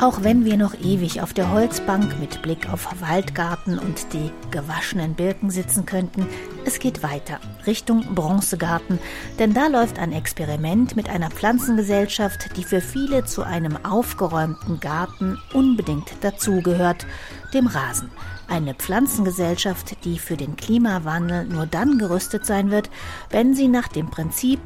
Auch 0.00 0.22
wenn 0.22 0.44
wir 0.44 0.56
noch 0.56 0.74
ewig 0.74 1.22
auf 1.22 1.32
der 1.32 1.50
Holzbank 1.50 2.20
mit 2.20 2.40
Blick 2.40 2.72
auf 2.72 2.88
Waldgarten 3.00 3.80
und 3.80 4.12
die 4.12 4.30
gewaschenen 4.52 5.14
Birken 5.14 5.50
sitzen 5.50 5.86
könnten, 5.86 6.28
es 6.64 6.78
geht 6.78 7.02
weiter 7.02 7.40
Richtung 7.66 8.14
Bronzegarten, 8.14 9.00
denn 9.40 9.54
da 9.54 9.66
läuft 9.66 9.98
ein 9.98 10.12
Experiment 10.12 10.94
mit 10.94 11.10
einer 11.10 11.30
Pflanzengesellschaft, 11.30 12.56
die 12.56 12.62
für 12.62 12.80
viele 12.80 13.24
zu 13.24 13.42
einem 13.42 13.76
aufgeräumten 13.84 14.78
Garten 14.78 15.36
unbedingt 15.52 16.12
dazugehört, 16.20 17.04
dem 17.52 17.66
Rasen. 17.66 18.08
Eine 18.46 18.74
Pflanzengesellschaft, 18.74 20.04
die 20.04 20.20
für 20.20 20.36
den 20.36 20.54
Klimawandel 20.54 21.44
nur 21.44 21.66
dann 21.66 21.98
gerüstet 21.98 22.46
sein 22.46 22.70
wird, 22.70 22.88
wenn 23.30 23.52
sie 23.52 23.66
nach 23.66 23.88
dem 23.88 24.10
Prinzip 24.10 24.60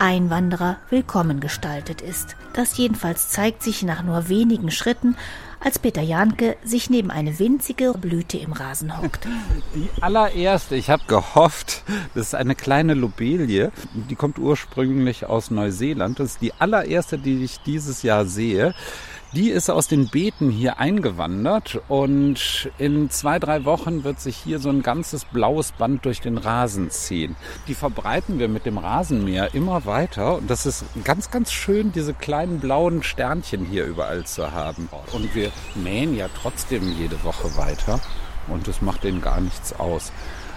Einwanderer 0.00 0.76
willkommen 0.90 1.40
gestaltet 1.40 2.00
ist. 2.02 2.36
Das 2.52 2.76
jedenfalls 2.76 3.30
zeigt 3.30 3.64
sich 3.64 3.82
nach 3.82 4.04
nur 4.04 4.28
wenigen 4.28 4.70
Schritten, 4.70 5.16
als 5.58 5.80
Peter 5.80 6.02
Janke 6.02 6.56
sich 6.62 6.88
neben 6.88 7.10
eine 7.10 7.40
winzige 7.40 7.92
Blüte 7.94 8.38
im 8.38 8.52
Rasen 8.52 8.96
hockt. 8.96 9.26
Die 9.74 9.88
allererste, 10.00 10.76
ich 10.76 10.88
habe 10.88 11.02
gehofft, 11.08 11.82
das 12.14 12.28
ist 12.28 12.34
eine 12.36 12.54
kleine 12.54 12.94
Lobelie, 12.94 13.72
die 13.92 14.14
kommt 14.14 14.38
ursprünglich 14.38 15.26
aus 15.26 15.50
Neuseeland. 15.50 16.20
Das 16.20 16.32
ist 16.32 16.42
die 16.42 16.52
allererste, 16.54 17.18
die 17.18 17.42
ich 17.42 17.58
dieses 17.60 18.02
Jahr 18.02 18.24
sehe. 18.24 18.74
Die 19.32 19.50
ist 19.50 19.68
aus 19.68 19.88
den 19.88 20.08
Beeten 20.08 20.48
hier 20.48 20.78
eingewandert 20.78 21.82
und 21.88 22.70
in 22.78 23.10
zwei, 23.10 23.38
drei 23.38 23.66
Wochen 23.66 24.02
wird 24.02 24.20
sich 24.20 24.38
hier 24.38 24.58
so 24.58 24.70
ein 24.70 24.82
ganzes 24.82 25.26
blaues 25.26 25.72
Band 25.72 26.06
durch 26.06 26.22
den 26.22 26.38
Rasen 26.38 26.90
ziehen. 26.90 27.36
Die 27.66 27.74
verbreiten 27.74 28.38
wir 28.38 28.48
mit 28.48 28.64
dem 28.64 28.78
Rasenmäher 28.78 29.54
immer 29.54 29.84
weiter 29.84 30.36
und 30.38 30.48
das 30.48 30.64
ist 30.64 30.86
ganz, 31.04 31.30
ganz 31.30 31.52
schön, 31.52 31.92
diese 31.92 32.14
kleinen 32.14 32.58
blauen 32.58 33.02
Sternchen 33.02 33.66
hier 33.66 33.84
überall 33.84 34.24
zu 34.24 34.52
haben. 34.52 34.88
Und 35.12 35.34
wir 35.34 35.50
mähen 35.74 36.16
ja 36.16 36.28
trotzdem 36.40 36.90
jede 36.98 37.22
Woche 37.22 37.54
weiter 37.58 38.00
und 38.46 38.66
das 38.66 38.80
macht 38.80 39.04
denen 39.04 39.20
gar 39.20 39.42
nichts 39.42 39.78
aus. 39.78 40.10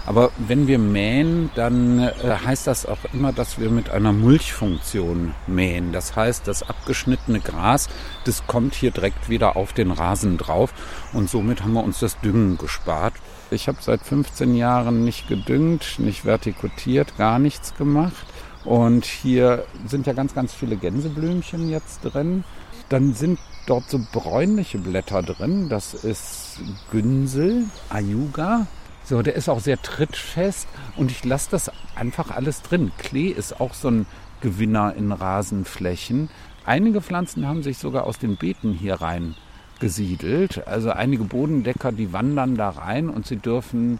Aber 0.04 0.30
wenn 0.36 0.66
wir 0.66 0.78
mähen, 0.78 1.50
dann 1.54 2.00
äh, 2.00 2.12
heißt 2.44 2.66
das 2.66 2.86
auch 2.86 2.98
immer, 3.12 3.32
dass 3.32 3.58
wir 3.60 3.70
mit 3.70 3.90
einer 3.90 4.12
Mulchfunktion 4.12 5.34
mähen. 5.46 5.92
Das 5.92 6.16
heißt, 6.16 6.48
das 6.48 6.62
abgeschnittene 6.62 7.40
Gras, 7.40 7.88
das 8.24 8.46
kommt 8.46 8.74
hier 8.74 8.90
direkt 8.90 9.28
wieder 9.28 9.56
auf 9.56 9.72
den 9.72 9.92
Rasen 9.92 10.38
drauf 10.38 10.74
und 11.12 11.30
somit 11.30 11.62
haben 11.62 11.74
wir 11.74 11.84
uns 11.84 12.00
das 12.00 12.18
Düngen 12.20 12.58
gespart. 12.58 13.14
Ich 13.50 13.68
habe 13.68 13.78
seit 13.80 14.02
15 14.02 14.56
Jahren 14.56 15.04
nicht 15.04 15.28
gedüngt, 15.28 15.98
nicht 15.98 16.24
vertikutiert, 16.24 17.16
gar 17.16 17.38
nichts 17.38 17.74
gemacht. 17.74 18.26
Und 18.64 19.04
hier 19.04 19.64
sind 19.86 20.06
ja 20.06 20.12
ganz, 20.12 20.34
ganz 20.34 20.54
viele 20.54 20.76
Gänseblümchen 20.76 21.68
jetzt 21.68 22.00
drin. 22.02 22.44
Dann 22.88 23.14
sind 23.14 23.38
dort 23.66 23.90
so 23.90 24.00
bräunliche 24.12 24.78
Blätter 24.78 25.22
drin. 25.22 25.68
Das 25.68 25.94
ist 25.94 26.60
Günsel, 26.90 27.64
Ayuga, 27.90 28.66
so, 29.12 29.20
der 29.20 29.34
ist 29.34 29.50
auch 29.50 29.60
sehr 29.60 29.76
trittfest 29.82 30.66
und 30.96 31.10
ich 31.10 31.22
lasse 31.22 31.50
das 31.50 31.70
einfach 31.94 32.30
alles 32.30 32.62
drin. 32.62 32.92
Klee 32.96 33.28
ist 33.28 33.60
auch 33.60 33.74
so 33.74 33.88
ein 33.88 34.06
Gewinner 34.40 34.94
in 34.96 35.12
Rasenflächen. 35.12 36.30
Einige 36.64 37.02
Pflanzen 37.02 37.46
haben 37.46 37.62
sich 37.62 37.76
sogar 37.76 38.04
aus 38.04 38.18
den 38.18 38.38
Beeten 38.38 38.72
hier 38.72 38.94
rein 39.02 39.34
gesiedelt. 39.80 40.66
Also 40.66 40.92
einige 40.92 41.24
Bodendecker, 41.24 41.92
die 41.92 42.14
wandern 42.14 42.56
da 42.56 42.70
rein 42.70 43.10
und 43.10 43.26
sie 43.26 43.36
dürfen 43.36 43.98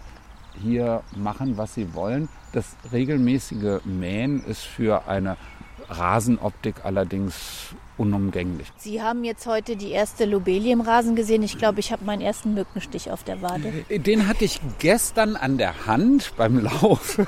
hier 0.63 1.03
machen, 1.15 1.59
was 1.59 1.75
sie 1.75 1.93
wollen. 1.93 2.31
Das 2.53 2.75
regelmäßige 2.91 3.85
Mähen 3.85 4.43
ist 4.43 4.63
für 4.63 5.09
eine 5.09 5.37
Rasenoptik 5.89 6.85
allerdings 6.85 7.75
unumgänglich. 7.99 8.69
Sie 8.77 9.03
haben 9.03 9.25
jetzt 9.25 9.47
heute 9.47 9.77
die 9.77 9.91
erste 9.91 10.25
Lobelie 10.25 10.73
im 10.73 10.81
Rasen 10.81 11.15
gesehen. 11.15 11.43
Ich 11.43 11.59
glaube, 11.59 11.81
ich 11.81 11.93
habe 11.93 12.05
meinen 12.05 12.23
ersten 12.23 12.55
Mückenstich 12.55 13.11
auf 13.11 13.23
der 13.25 13.43
Wade. 13.43 13.73
Den 13.91 14.29
hatte 14.29 14.45
ich 14.45 14.61
gestern 14.79 15.37
an 15.37 15.59
der 15.59 15.87
Hand 15.87 16.33
beim 16.37 16.59
Laufen. 16.59 17.27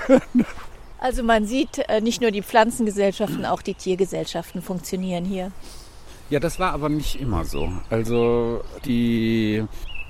Also 0.98 1.22
man 1.22 1.46
sieht, 1.46 1.80
äh, 1.88 2.00
nicht 2.00 2.22
nur 2.22 2.30
die 2.30 2.42
Pflanzengesellschaften, 2.42 3.44
auch 3.44 3.60
die 3.60 3.74
Tiergesellschaften 3.74 4.62
funktionieren 4.62 5.26
hier. 5.26 5.52
Ja, 6.30 6.40
das 6.40 6.58
war 6.58 6.72
aber 6.72 6.88
nicht 6.88 7.20
immer 7.20 7.44
so. 7.44 7.70
Also 7.90 8.64
die 8.86 9.62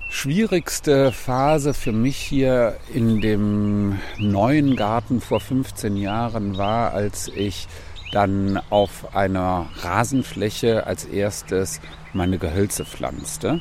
schwierigste 0.08 1.10
Phase 1.10 1.74
für 1.74 1.90
mich 1.90 2.16
hier 2.16 2.76
in 2.92 3.20
dem 3.20 3.98
neuen 4.18 4.76
Garten 4.76 5.20
vor 5.20 5.40
15 5.40 5.96
Jahren 5.96 6.56
war, 6.56 6.92
als 6.92 7.26
ich 7.26 7.66
dann 8.14 8.60
auf 8.70 9.14
einer 9.16 9.66
Rasenfläche 9.82 10.86
als 10.86 11.04
erstes 11.04 11.80
meine 12.12 12.38
Gehölze 12.38 12.84
pflanzte. 12.84 13.60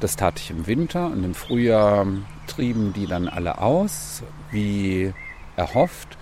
Das 0.00 0.16
tat 0.16 0.38
ich 0.38 0.50
im 0.50 0.66
Winter 0.66 1.06
und 1.06 1.24
im 1.24 1.34
Frühjahr 1.34 2.06
trieben 2.46 2.92
die 2.92 3.06
dann 3.06 3.28
alle 3.28 3.58
aus, 3.58 4.22
wie 4.50 5.12
erhofft. 5.56 6.16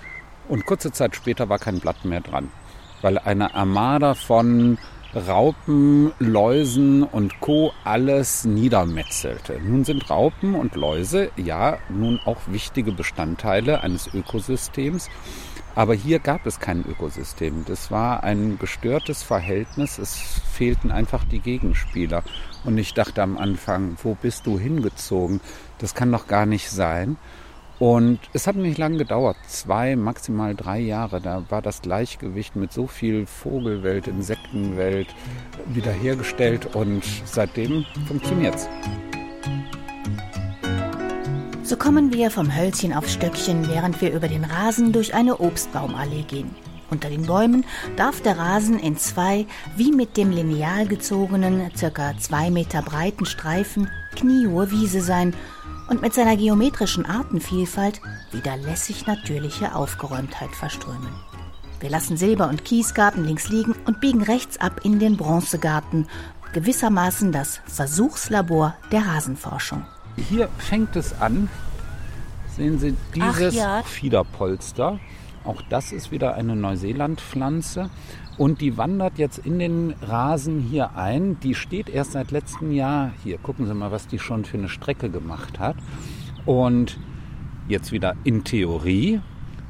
Und 0.48 0.66
kurze 0.66 0.92
Zeit 0.92 1.14
später 1.14 1.48
war 1.48 1.58
kein 1.58 1.80
Blatt 1.80 2.04
mehr 2.04 2.20
dran, 2.20 2.48
weil 3.02 3.18
eine 3.18 3.54
Armada 3.54 4.14
von 4.14 4.78
Raupen, 5.14 6.12
Läusen 6.18 7.02
und 7.02 7.38
Co. 7.40 7.72
alles 7.84 8.46
niedermetzelte. 8.46 9.60
Nun 9.62 9.84
sind 9.84 10.08
Raupen 10.08 10.54
und 10.54 10.74
Läuse 10.74 11.30
ja 11.36 11.76
nun 11.90 12.18
auch 12.24 12.38
wichtige 12.46 12.92
Bestandteile 12.92 13.82
eines 13.82 14.12
Ökosystems. 14.14 15.10
Aber 15.74 15.92
hier 15.92 16.18
gab 16.18 16.46
es 16.46 16.60
kein 16.60 16.84
Ökosystem. 16.86 17.64
Das 17.66 17.90
war 17.90 18.24
ein 18.24 18.58
gestörtes 18.58 19.22
Verhältnis. 19.22 19.98
Es 19.98 20.16
fehlten 20.50 20.90
einfach 20.90 21.24
die 21.24 21.40
Gegenspieler. 21.40 22.22
Und 22.64 22.78
ich 22.78 22.94
dachte 22.94 23.22
am 23.22 23.36
Anfang, 23.36 23.96
wo 24.02 24.14
bist 24.14 24.46
du 24.46 24.58
hingezogen? 24.58 25.42
Das 25.76 25.94
kann 25.94 26.10
doch 26.10 26.26
gar 26.26 26.46
nicht 26.46 26.70
sein. 26.70 27.18
Und 27.82 28.20
es 28.32 28.46
hat 28.46 28.54
nicht 28.54 28.78
lange 28.78 28.98
gedauert, 28.98 29.36
zwei, 29.48 29.96
maximal 29.96 30.54
drei 30.54 30.78
Jahre. 30.78 31.20
Da 31.20 31.42
war 31.48 31.60
das 31.62 31.82
Gleichgewicht 31.82 32.54
mit 32.54 32.72
so 32.72 32.86
viel 32.86 33.26
Vogelwelt, 33.26 34.06
Insektenwelt 34.06 35.08
wiederhergestellt 35.66 36.76
und 36.76 37.02
seitdem 37.24 37.84
funktioniert's. 38.06 38.68
So 41.64 41.76
kommen 41.76 42.12
wir 42.12 42.30
vom 42.30 42.56
Hölzchen 42.56 42.92
aufs 42.92 43.14
Stöckchen, 43.14 43.68
während 43.68 44.00
wir 44.00 44.12
über 44.12 44.28
den 44.28 44.44
Rasen 44.44 44.92
durch 44.92 45.12
eine 45.12 45.40
Obstbaumallee 45.40 46.22
gehen. 46.22 46.54
Unter 46.88 47.10
den 47.10 47.26
Bäumen 47.26 47.66
darf 47.96 48.20
der 48.20 48.38
Rasen 48.38 48.78
in 48.78 48.96
zwei, 48.96 49.44
wie 49.76 49.90
mit 49.90 50.16
dem 50.16 50.30
Lineal 50.30 50.86
gezogenen, 50.86 51.72
circa 51.74 52.16
zwei 52.16 52.48
Meter 52.52 52.80
breiten 52.82 53.26
Streifen 53.26 53.90
kniehohe 54.14 54.70
Wiese 54.70 55.00
sein 55.00 55.34
und 55.88 56.02
mit 56.02 56.14
seiner 56.14 56.36
geometrischen 56.36 57.06
Artenvielfalt 57.06 58.00
wieder 58.30 58.56
lässig 58.56 59.06
natürliche 59.06 59.74
Aufgeräumtheit 59.74 60.50
verströmen. 60.54 61.12
Wir 61.80 61.90
lassen 61.90 62.16
Silber- 62.16 62.48
und 62.48 62.64
Kiesgarten 62.64 63.24
links 63.24 63.48
liegen 63.48 63.74
und 63.86 64.00
biegen 64.00 64.22
rechts 64.22 64.58
ab 64.58 64.80
in 64.84 64.98
den 64.98 65.16
Bronzegarten, 65.16 66.06
gewissermaßen 66.52 67.32
das 67.32 67.60
Versuchslabor 67.66 68.74
der 68.92 69.06
Rasenforschung. 69.06 69.84
Hier 70.16 70.48
fängt 70.58 70.94
es 70.96 71.20
an. 71.20 71.48
Sehen 72.56 72.78
Sie 72.78 72.94
dieses 73.14 73.54
ja. 73.54 73.82
Fiederpolster. 73.82 75.00
Auch 75.44 75.62
das 75.70 75.90
ist 75.90 76.12
wieder 76.12 76.34
eine 76.34 76.54
Neuseeland-Pflanze. 76.54 77.90
Und 78.38 78.60
die 78.60 78.78
wandert 78.78 79.18
jetzt 79.18 79.38
in 79.38 79.58
den 79.58 79.94
Rasen 80.00 80.60
hier 80.60 80.96
ein. 80.96 81.38
Die 81.40 81.54
steht 81.54 81.88
erst 81.88 82.12
seit 82.12 82.30
letztem 82.30 82.72
Jahr 82.72 83.12
hier. 83.22 83.38
Gucken 83.38 83.66
Sie 83.66 83.74
mal, 83.74 83.92
was 83.92 84.06
die 84.06 84.18
schon 84.18 84.44
für 84.44 84.56
eine 84.56 84.68
Strecke 84.68 85.10
gemacht 85.10 85.58
hat. 85.58 85.76
Und 86.46 86.98
jetzt 87.68 87.92
wieder 87.92 88.16
in 88.24 88.44
Theorie. 88.44 89.20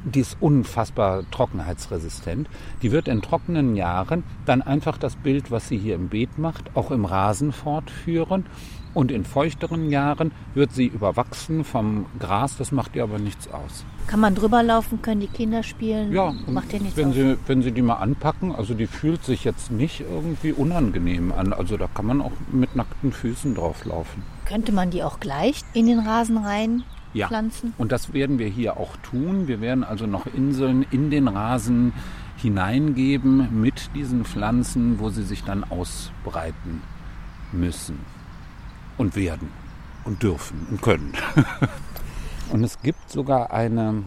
Die 0.04 0.20
ist 0.20 0.36
unfassbar 0.40 1.22
trockenheitsresistent. 1.30 2.48
Die 2.82 2.90
wird 2.90 3.06
in 3.06 3.22
trockenen 3.22 3.76
Jahren 3.76 4.24
dann 4.46 4.60
einfach 4.60 4.98
das 4.98 5.14
Bild, 5.14 5.52
was 5.52 5.68
sie 5.68 5.78
hier 5.78 5.94
im 5.94 6.08
Beet 6.08 6.38
macht, 6.38 6.74
auch 6.74 6.90
im 6.90 7.04
Rasen 7.04 7.52
fortführen 7.52 8.46
und 8.94 9.10
in 9.10 9.24
feuchteren 9.24 9.90
Jahren 9.90 10.32
wird 10.54 10.72
sie 10.72 10.86
überwachsen 10.86 11.64
vom 11.64 12.06
Gras, 12.18 12.56
das 12.56 12.72
macht 12.72 12.96
ihr 12.96 13.04
aber 13.04 13.18
nichts 13.18 13.48
aus. 13.48 13.84
Kann 14.06 14.20
man 14.20 14.34
drüber 14.34 14.62
laufen, 14.62 15.00
können 15.00 15.20
die 15.20 15.26
Kinder 15.26 15.62
spielen? 15.62 16.12
Ja, 16.12 16.34
macht 16.46 16.72
ihr 16.72 16.80
nichts 16.80 16.96
wenn? 16.96 17.12
Sie, 17.12 17.36
wenn 17.46 17.62
Sie 17.62 17.72
die 17.72 17.82
mal 17.82 17.94
anpacken, 17.94 18.54
also 18.54 18.74
die 18.74 18.86
fühlt 18.86 19.24
sich 19.24 19.44
jetzt 19.44 19.70
nicht 19.70 20.00
irgendwie 20.00 20.52
unangenehm 20.52 21.32
an. 21.32 21.52
Also 21.52 21.76
da 21.76 21.88
kann 21.92 22.06
man 22.06 22.20
auch 22.20 22.32
mit 22.50 22.76
nackten 22.76 23.12
Füßen 23.12 23.54
drauf 23.54 23.84
laufen. 23.84 24.22
Könnte 24.44 24.72
man 24.72 24.90
die 24.90 25.02
auch 25.02 25.20
gleich 25.20 25.62
in 25.72 25.86
den 25.86 26.00
Rasen 26.00 26.38
rein 26.38 26.82
ja. 27.14 27.28
pflanzen? 27.28 27.74
Und 27.78 27.92
das 27.92 28.12
werden 28.12 28.38
wir 28.38 28.48
hier 28.48 28.76
auch 28.76 28.96
tun. 28.98 29.48
Wir 29.48 29.60
werden 29.60 29.84
also 29.84 30.06
noch 30.06 30.26
Inseln 30.26 30.84
in 30.90 31.10
den 31.10 31.28
Rasen 31.28 31.92
hineingeben 32.36 33.60
mit 33.60 33.90
diesen 33.94 34.24
Pflanzen, 34.24 34.98
wo 34.98 35.10
sie 35.10 35.22
sich 35.22 35.44
dann 35.44 35.64
ausbreiten 35.64 36.82
müssen 37.52 37.98
und 38.98 39.16
werden 39.16 39.48
und 40.04 40.22
dürfen 40.22 40.66
und 40.70 40.82
können. 40.82 41.12
und 42.52 42.64
es 42.64 42.80
gibt 42.80 43.10
sogar 43.10 43.52
eine 43.52 44.04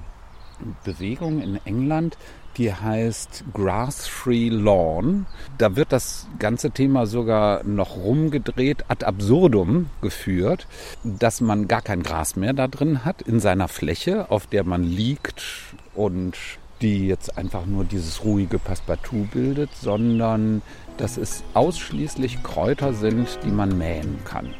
Bewegung 0.83 1.41
in 1.41 1.59
England, 1.65 2.17
die 2.57 2.73
heißt 2.73 3.43
Grass-Free 3.53 4.49
Lawn. 4.49 5.25
Da 5.57 5.75
wird 5.75 5.91
das 5.91 6.27
ganze 6.39 6.71
Thema 6.71 7.05
sogar 7.05 7.63
noch 7.63 7.97
rumgedreht, 7.97 8.85
ad 8.87 9.05
absurdum 9.05 9.89
geführt, 10.01 10.67
dass 11.03 11.41
man 11.41 11.67
gar 11.67 11.81
kein 11.81 12.03
Gras 12.03 12.35
mehr 12.35 12.53
da 12.53 12.67
drin 12.67 13.03
hat 13.03 13.21
in 13.21 13.39
seiner 13.39 13.67
Fläche, 13.67 14.31
auf 14.31 14.47
der 14.47 14.63
man 14.63 14.83
liegt 14.83 15.43
und 15.93 16.37
die 16.81 17.07
jetzt 17.07 17.37
einfach 17.37 17.65
nur 17.65 17.83
dieses 17.83 18.23
ruhige 18.23 18.59
Passepartout 18.59 19.27
bildet, 19.33 19.69
sondern 19.75 20.61
dass 20.97 21.17
es 21.17 21.43
ausschließlich 21.53 22.43
Kräuter 22.43 22.93
sind, 22.93 23.39
die 23.43 23.51
man 23.51 23.77
mähen 23.77 24.19
kann. 24.23 24.53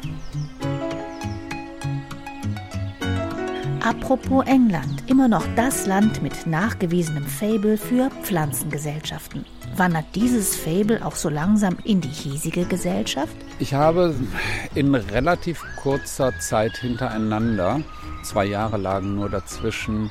Apropos 3.85 4.43
England, 4.47 5.03
immer 5.05 5.27
noch 5.27 5.45
das 5.55 5.85
Land 5.85 6.23
mit 6.23 6.47
nachgewiesenem 6.47 7.23
Fable 7.23 7.77
für 7.77 8.09
Pflanzengesellschaften. 8.23 9.45
Wandert 9.75 10.05
dieses 10.15 10.55
Fable 10.55 11.05
auch 11.05 11.15
so 11.15 11.29
langsam 11.29 11.77
in 11.83 12.01
die 12.01 12.07
hiesige 12.07 12.65
Gesellschaft? 12.65 13.35
Ich 13.59 13.75
habe 13.75 14.15
in 14.73 14.95
relativ 14.95 15.63
kurzer 15.83 16.33
Zeit 16.39 16.75
hintereinander, 16.77 17.81
zwei 18.23 18.45
Jahre 18.45 18.77
lagen 18.77 19.17
nur 19.17 19.29
dazwischen, 19.29 20.09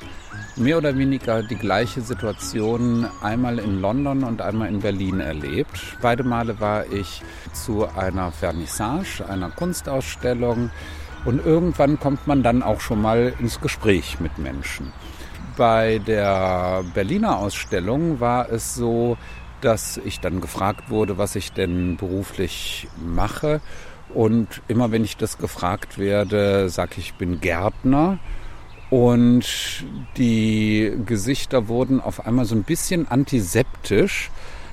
mehr 0.55 0.77
oder 0.77 0.97
weniger 0.97 1.43
die 1.43 1.57
gleiche 1.57 1.99
Situation 1.99 3.05
einmal 3.21 3.59
in 3.59 3.81
London 3.81 4.23
und 4.23 4.41
einmal 4.41 4.69
in 4.69 4.79
Berlin 4.79 5.19
erlebt. 5.19 5.97
Beide 6.01 6.23
Male 6.23 6.61
war 6.61 6.89
ich 6.93 7.21
zu 7.51 7.85
einer 7.97 8.31
Vernissage, 8.31 9.27
einer 9.27 9.49
Kunstausstellung 9.49 10.69
und 11.25 11.45
irgendwann 11.45 11.99
kommt 11.99 12.27
man 12.27 12.43
dann 12.43 12.63
auch 12.63 12.79
schon 12.79 13.01
mal 13.01 13.33
ins 13.39 13.59
Gespräch 13.59 14.19
mit 14.19 14.37
Menschen. 14.37 14.93
Bei 15.57 15.99
der 15.99 16.83
Berliner 16.93 17.37
Ausstellung 17.37 18.19
war 18.19 18.49
es 18.49 18.75
so, 18.75 19.17
dass 19.61 19.97
ich 19.97 20.19
dann 20.19 20.41
gefragt 20.41 20.89
wurde, 20.89 21.17
was 21.17 21.35
ich 21.35 21.51
denn 21.51 21.97
beruflich 21.97 22.87
mache. 23.03 23.61
Und 24.13 24.61
immer 24.67 24.91
wenn 24.91 25.03
ich 25.03 25.17
das 25.17 25.37
gefragt 25.37 25.97
werde, 25.97 26.69
sage 26.69 26.95
ich, 26.97 27.07
ich 27.07 27.13
bin 27.15 27.41
Gärtner. 27.41 28.19
Und 28.89 29.45
die 30.17 30.93
Gesichter 31.05 31.67
wurden 31.67 31.99
auf 31.99 32.25
einmal 32.25 32.45
so 32.45 32.55
ein 32.55 32.63
bisschen 32.63 33.07
antiseptisch 33.07 34.29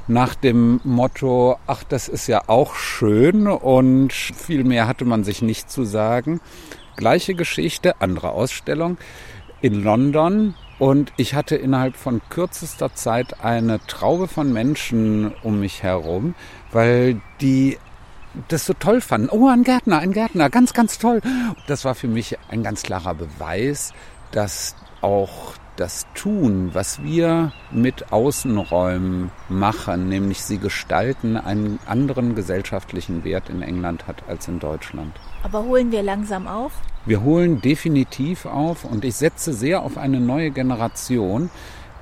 nach 0.08 0.34
dem 0.34 0.80
Motto, 0.84 1.56
ach, 1.66 1.84
das 1.84 2.08
ist 2.08 2.26
ja 2.26 2.42
auch 2.48 2.74
schön 2.74 3.46
und 3.46 4.12
viel 4.12 4.64
mehr 4.64 4.86
hatte 4.86 5.04
man 5.04 5.24
sich 5.24 5.42
nicht 5.42 5.70
zu 5.70 5.84
sagen. 5.84 6.40
Gleiche 6.96 7.34
Geschichte, 7.34 8.00
andere 8.00 8.30
Ausstellung 8.30 8.98
in 9.60 9.82
London 9.82 10.54
und 10.78 11.12
ich 11.16 11.34
hatte 11.34 11.56
innerhalb 11.56 11.96
von 11.96 12.20
kürzester 12.28 12.94
Zeit 12.94 13.44
eine 13.44 13.80
Traube 13.86 14.26
von 14.26 14.52
Menschen 14.52 15.32
um 15.42 15.60
mich 15.60 15.82
herum, 15.82 16.34
weil 16.72 17.20
die 17.40 17.78
das 18.48 18.66
so 18.66 18.72
toll 18.72 19.00
fanden. 19.00 19.28
Oh, 19.30 19.48
ein 19.48 19.62
Gärtner, 19.62 19.98
ein 19.98 20.12
Gärtner, 20.12 20.50
ganz, 20.50 20.72
ganz 20.72 20.98
toll. 20.98 21.20
Das 21.66 21.84
war 21.84 21.94
für 21.94 22.08
mich 22.08 22.36
ein 22.48 22.62
ganz 22.62 22.82
klarer 22.82 23.14
Beweis, 23.14 23.92
dass 24.32 24.74
auch 25.02 25.54
das 25.76 26.06
Tun, 26.14 26.70
was 26.72 27.02
wir 27.02 27.52
mit 27.70 28.12
Außenräumen 28.12 29.30
machen, 29.48 30.08
nämlich 30.08 30.42
sie 30.42 30.58
gestalten, 30.58 31.36
einen 31.36 31.78
anderen 31.86 32.34
gesellschaftlichen 32.34 33.24
Wert 33.24 33.48
in 33.48 33.62
England 33.62 34.06
hat 34.06 34.22
als 34.28 34.48
in 34.48 34.58
Deutschland. 34.58 35.12
Aber 35.42 35.64
holen 35.64 35.90
wir 35.90 36.02
langsam 36.02 36.46
auf? 36.46 36.72
Wir 37.06 37.22
holen 37.22 37.60
definitiv 37.60 38.46
auf 38.46 38.84
und 38.84 39.04
ich 39.04 39.16
setze 39.16 39.52
sehr 39.52 39.82
auf 39.82 39.96
eine 39.96 40.20
neue 40.20 40.50
Generation, 40.50 41.50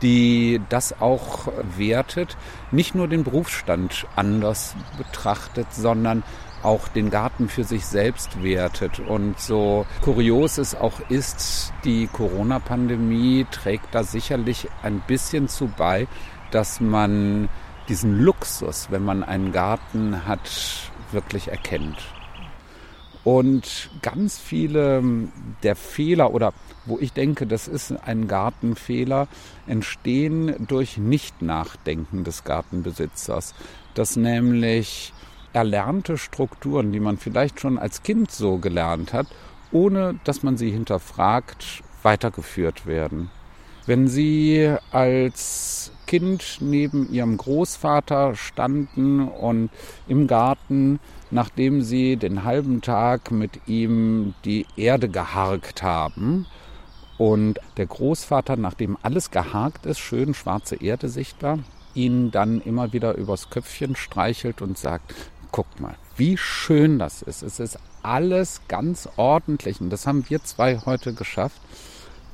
die 0.02 0.60
das 0.68 1.00
auch 1.00 1.48
wertet, 1.76 2.36
nicht 2.70 2.94
nur 2.94 3.08
den 3.08 3.24
Berufsstand 3.24 4.06
anders 4.16 4.74
betrachtet, 4.96 5.66
sondern 5.72 6.22
auch 6.62 6.88
den 6.88 7.10
Garten 7.10 7.48
für 7.48 7.64
sich 7.64 7.86
selbst 7.86 8.42
wertet. 8.42 9.00
Und 9.00 9.38
so 9.40 9.86
kurios 10.02 10.58
es 10.58 10.74
auch 10.74 11.00
ist, 11.08 11.72
die 11.84 12.06
Corona-Pandemie 12.06 13.46
trägt 13.50 13.94
da 13.94 14.04
sicherlich 14.04 14.68
ein 14.82 15.02
bisschen 15.06 15.48
zu 15.48 15.68
bei, 15.68 16.06
dass 16.50 16.80
man 16.80 17.48
diesen 17.88 18.20
Luxus, 18.20 18.88
wenn 18.90 19.04
man 19.04 19.22
einen 19.22 19.52
Garten 19.52 20.26
hat, 20.26 20.90
wirklich 21.12 21.48
erkennt. 21.48 21.98
Und 23.22 23.90
ganz 24.00 24.38
viele 24.38 25.02
der 25.62 25.76
Fehler 25.76 26.32
oder 26.32 26.54
wo 26.86 26.98
ich 26.98 27.12
denke, 27.12 27.46
das 27.46 27.68
ist 27.68 27.92
ein 27.92 28.26
Gartenfehler, 28.28 29.28
entstehen 29.66 30.66
durch 30.66 30.96
Nicht-Nachdenken 30.96 32.24
des 32.24 32.44
Gartenbesitzers. 32.44 33.54
Dass 33.94 34.16
nämlich 34.16 35.12
erlernte 35.52 36.18
Strukturen, 36.18 36.92
die 36.92 37.00
man 37.00 37.18
vielleicht 37.18 37.60
schon 37.60 37.78
als 37.78 38.02
Kind 38.02 38.30
so 38.30 38.58
gelernt 38.58 39.12
hat, 39.12 39.26
ohne 39.72 40.18
dass 40.24 40.42
man 40.42 40.56
sie 40.56 40.70
hinterfragt, 40.70 41.82
weitergeführt 42.02 42.86
werden. 42.86 43.30
Wenn 43.86 44.08
Sie 44.08 44.74
als 44.92 45.92
Kind 46.06 46.58
neben 46.60 47.10
Ihrem 47.12 47.36
Großvater 47.36 48.36
standen 48.36 49.26
und 49.26 49.70
im 50.06 50.26
Garten, 50.26 51.00
nachdem 51.30 51.82
Sie 51.82 52.16
den 52.16 52.44
halben 52.44 52.82
Tag 52.82 53.30
mit 53.30 53.66
ihm 53.66 54.34
die 54.44 54.66
Erde 54.76 55.08
geharkt 55.08 55.82
haben 55.82 56.46
Und 57.18 57.58
der 57.76 57.86
Großvater, 57.86 58.56
nachdem 58.56 58.96
alles 59.02 59.30
gehakt 59.30 59.84
ist, 59.84 59.98
schön 59.98 60.32
schwarze 60.32 60.76
Erde 60.76 61.10
sichtbar, 61.10 61.58
ihn 61.94 62.30
dann 62.30 62.62
immer 62.62 62.94
wieder 62.94 63.14
übers 63.14 63.50
Köpfchen 63.50 63.94
streichelt 63.94 64.62
und 64.62 64.78
sagt, 64.78 65.14
guck 65.52 65.80
mal, 65.80 65.94
wie 66.16 66.36
schön 66.36 66.98
das 66.98 67.22
ist. 67.22 67.42
Es 67.42 67.60
ist 67.60 67.78
alles 68.02 68.62
ganz 68.68 69.08
ordentlich 69.16 69.80
und 69.80 69.90
das 69.90 70.06
haben 70.06 70.24
wir 70.28 70.42
zwei 70.42 70.78
heute 70.78 71.12
geschafft. 71.12 71.60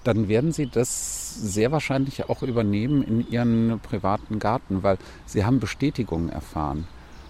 Dann 0.05 0.29
werden 0.29 0.53
sie 0.53 0.67
das 0.67 1.35
sehr 1.35 1.73
wahrscheinlich 1.73 2.29
auch 2.29 2.43
übernehmen 2.43 3.03
in 3.03 3.29
ihren 3.29 3.81
privaten 3.81 4.39
Garten, 4.39 4.83
weil 4.83 4.99
sie 5.27 5.45
haben 5.45 5.59
Bestätigung 5.59 6.29
erfahren. 6.29 6.87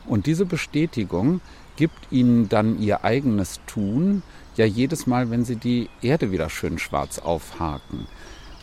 Und 0.07 0.26
diese 0.26 0.45
Bestätigung 0.45 1.41
gibt 1.76 2.12
ihnen 2.12 2.49
dann 2.49 2.78
ihr 2.78 3.05
eigenes 3.05 3.61
Tun, 3.66 4.22
ja 4.57 4.64
jedes 4.64 5.07
Mal, 5.07 5.30
wenn 5.30 5.45
sie 5.45 5.57
die 5.57 5.89
Erde 6.03 6.32
wieder 6.32 6.51
schön 6.51 6.78
schwarz 6.78 7.18
aufhaken. 7.18 8.07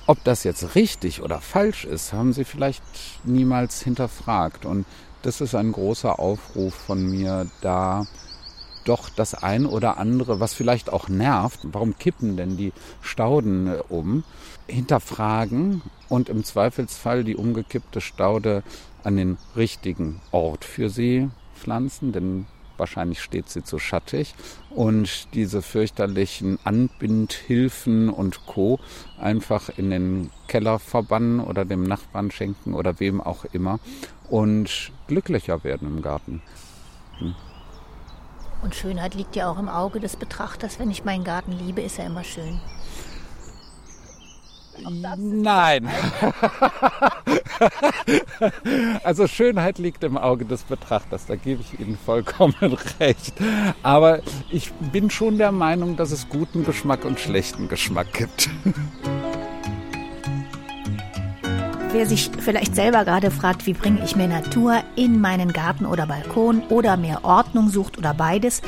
Ob 0.05 0.23
das 0.23 0.43
jetzt 0.43 0.75
richtig 0.75 1.21
oder 1.21 1.39
falsch 1.39 1.85
ist, 1.85 2.13
haben 2.13 2.33
sie 2.33 2.43
vielleicht 2.43 2.83
niemals 3.23 3.81
hinterfragt. 3.81 4.65
Und 4.65 4.85
das 5.23 5.41
ist 5.41 5.55
ein 5.55 5.71
großer 5.71 6.19
Aufruf 6.19 6.73
von 6.73 7.09
mir, 7.09 7.47
da 7.61 8.05
doch 8.85 9.09
das 9.09 9.33
ein 9.33 9.65
oder 9.65 9.97
andere, 9.97 10.41
was 10.41 10.53
vielleicht 10.53 10.91
auch 10.91 11.07
nervt, 11.07 11.59
warum 11.63 11.97
kippen 11.97 12.35
denn 12.35 12.57
die 12.57 12.73
Stauden 13.01 13.73
um, 13.89 14.25
hinterfragen 14.67 15.81
und 16.09 16.29
im 16.29 16.43
Zweifelsfall 16.43 17.23
die 17.23 17.37
umgekippte 17.37 18.01
Staude 18.01 18.63
an 19.03 19.15
den 19.15 19.37
richtigen 19.55 20.21
Ort 20.31 20.65
für 20.65 20.89
sie 20.89 21.29
pflanzen, 21.55 22.11
denn 22.11 22.45
wahrscheinlich 22.77 23.21
steht 23.21 23.49
sie 23.49 23.63
zu 23.63 23.79
schattig 23.79 24.35
und 24.69 25.33
diese 25.33 25.61
fürchterlichen 25.61 26.59
Anbindhilfen 26.63 28.09
und 28.09 28.45
Co. 28.45 28.79
einfach 29.19 29.69
in 29.77 29.91
den 29.91 30.29
Keller 30.47 30.79
verbannen 30.79 31.39
oder 31.39 31.65
dem 31.65 31.83
Nachbarn 31.83 32.31
schenken 32.31 32.73
oder 32.73 32.99
wem 32.99 33.21
auch 33.21 33.45
immer 33.45 33.79
und 34.33 34.91
glücklicher 35.07 35.63
werden 35.63 35.87
im 35.87 36.01
Garten. 36.01 36.41
Hm. 37.19 37.35
Und 38.63 38.73
Schönheit 38.73 39.13
liegt 39.13 39.35
ja 39.35 39.47
auch 39.47 39.59
im 39.59 39.69
Auge 39.69 39.99
des 39.99 40.15
Betrachters. 40.15 40.79
Wenn 40.79 40.89
ich 40.89 41.05
meinen 41.05 41.23
Garten 41.23 41.51
liebe, 41.51 41.81
ist 41.81 41.99
er 41.99 42.07
immer 42.07 42.23
schön. 42.23 42.59
Nein. 45.19 45.87
also 49.03 49.27
Schönheit 49.27 49.77
liegt 49.77 50.03
im 50.03 50.17
Auge 50.17 50.45
des 50.45 50.63
Betrachters, 50.63 51.27
da 51.27 51.35
gebe 51.35 51.61
ich 51.61 51.79
Ihnen 51.79 51.95
vollkommen 51.95 52.55
recht. 52.99 53.35
Aber 53.83 54.21
ich 54.49 54.71
bin 54.73 55.11
schon 55.11 55.37
der 55.37 55.51
Meinung, 55.51 55.95
dass 55.95 56.09
es 56.09 56.27
guten 56.27 56.65
Geschmack 56.65 57.05
und 57.05 57.19
schlechten 57.19 57.67
Geschmack 57.67 58.11
gibt. 58.13 58.49
Wer 61.93 62.07
sich 62.07 62.31
vielleicht 62.39 62.73
selber 62.73 63.05
gerade 63.05 63.29
fragt, 63.29 63.67
wie 63.67 63.73
bringe 63.73 64.03
ich 64.03 64.15
mehr 64.15 64.27
Natur 64.27 64.81
in 64.95 65.21
meinen 65.21 65.53
Garten 65.53 65.85
oder 65.85 66.07
Balkon 66.07 66.63
oder 66.69 66.97
mehr 66.97 67.23
Ordnung 67.23 67.69
sucht 67.69 67.99
oder 67.99 68.15
beides, 68.15 68.63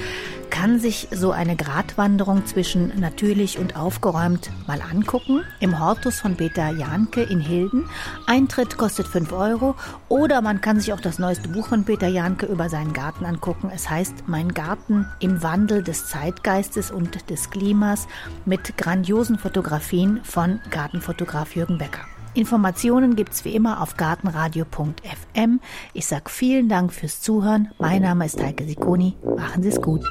kann 0.52 0.80
sich 0.80 1.08
so 1.10 1.32
eine 1.32 1.56
Gratwanderung 1.56 2.46
zwischen 2.46 3.00
natürlich 3.00 3.58
und 3.58 3.76
aufgeräumt 3.76 4.52
mal 4.68 4.80
angucken. 4.80 5.42
Im 5.60 5.80
Hortus 5.80 6.20
von 6.20 6.36
Peter 6.36 6.70
Janke 6.70 7.24
in 7.24 7.40
Hilden. 7.40 7.90
Eintritt 8.28 8.78
kostet 8.78 9.08
5 9.08 9.32
Euro. 9.32 9.74
Oder 10.08 10.42
man 10.42 10.62
kann 10.62 10.80
sich 10.80 10.94
auch 10.94 11.02
das 11.02 11.18
neueste 11.18 11.50
Buch 11.50 11.66
von 11.66 11.84
Peter 11.84 12.08
Janke 12.08 12.46
über 12.46 12.70
seinen 12.70 12.94
Garten 12.94 13.26
angucken. 13.26 13.72
Es 13.74 13.90
heißt 13.90 14.26
Mein 14.28 14.54
Garten 14.54 15.08
im 15.20 15.42
Wandel 15.42 15.82
des 15.82 16.06
Zeitgeistes 16.06 16.92
und 16.92 17.28
des 17.32 17.50
Klimas 17.50 18.08
mit 18.46 18.78
grandiosen 18.78 19.40
Fotografien 19.40 20.20
von 20.24 20.62
Gartenfotograf 20.70 21.56
Jürgen 21.56 21.80
Becker. 21.80 22.06
Informationen 22.36 23.16
gibt's 23.16 23.46
wie 23.46 23.56
immer 23.56 23.82
auf 23.82 23.96
gartenradio.fm. 23.98 25.60
Ich 25.94 26.06
sag 26.06 26.30
vielen 26.30 26.70
Dank 26.70 26.94
fürs 26.94 27.22
Zuhören. 27.22 27.72
Mein 27.80 28.02
Name 28.02 28.26
ist 28.26 28.42
Heike 28.42 28.66
Sikoni. 28.66 29.16
Machen 29.24 29.64
Sie 29.64 29.70
es 29.70 29.82
gut. 29.82 30.04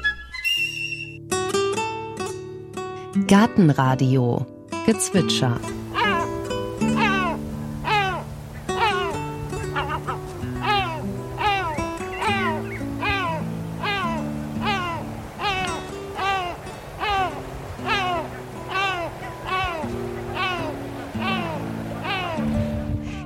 Gartenradio 3.27 4.45
Gezwitscher 4.85 5.57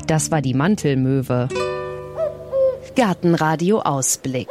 Das 0.09 0.31
war 0.31 0.41
die 0.41 0.55
Mantelmöwe. 0.55 1.49
Gartenradio 2.95 3.81
Ausblick. 3.81 4.49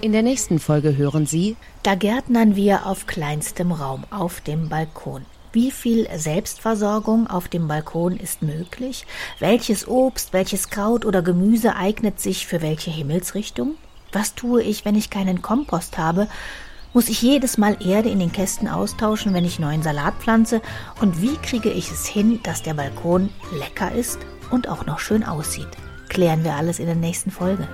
In 0.00 0.12
der 0.12 0.22
nächsten 0.22 0.58
Folge 0.58 0.96
hören 0.96 1.26
Sie, 1.26 1.56
da 1.82 1.94
gärtnern 1.94 2.56
wir 2.56 2.86
auf 2.86 3.06
kleinstem 3.06 3.70
Raum, 3.70 4.04
auf 4.08 4.40
dem 4.40 4.70
Balkon. 4.70 5.26
Wie 5.52 5.70
viel 5.70 6.08
Selbstversorgung 6.16 7.26
auf 7.26 7.48
dem 7.48 7.68
Balkon 7.68 8.16
ist 8.16 8.40
möglich? 8.40 9.04
Welches 9.40 9.86
Obst, 9.86 10.32
welches 10.32 10.70
Kraut 10.70 11.04
oder 11.04 11.20
Gemüse 11.20 11.76
eignet 11.76 12.18
sich 12.18 12.46
für 12.46 12.62
welche 12.62 12.90
Himmelsrichtung? 12.90 13.74
Was 14.10 14.34
tue 14.34 14.62
ich, 14.62 14.86
wenn 14.86 14.94
ich 14.94 15.10
keinen 15.10 15.42
Kompost 15.42 15.98
habe? 15.98 16.28
Muss 16.92 17.08
ich 17.08 17.22
jedes 17.22 17.56
Mal 17.56 17.76
Erde 17.86 18.08
in 18.08 18.18
den 18.18 18.32
Kästen 18.32 18.66
austauschen, 18.66 19.32
wenn 19.32 19.44
ich 19.44 19.60
neuen 19.60 19.82
Salat 19.82 20.14
pflanze? 20.18 20.60
Und 21.00 21.22
wie 21.22 21.36
kriege 21.36 21.70
ich 21.70 21.88
es 21.88 22.04
hin, 22.04 22.40
dass 22.42 22.64
der 22.64 22.74
Balkon 22.74 23.30
lecker 23.56 23.92
ist 23.92 24.18
und 24.50 24.68
auch 24.68 24.86
noch 24.86 24.98
schön 24.98 25.22
aussieht? 25.22 25.68
Klären 26.08 26.42
wir 26.42 26.56
alles 26.56 26.80
in 26.80 26.86
der 26.86 26.96
nächsten 26.96 27.30
Folge. 27.30 27.68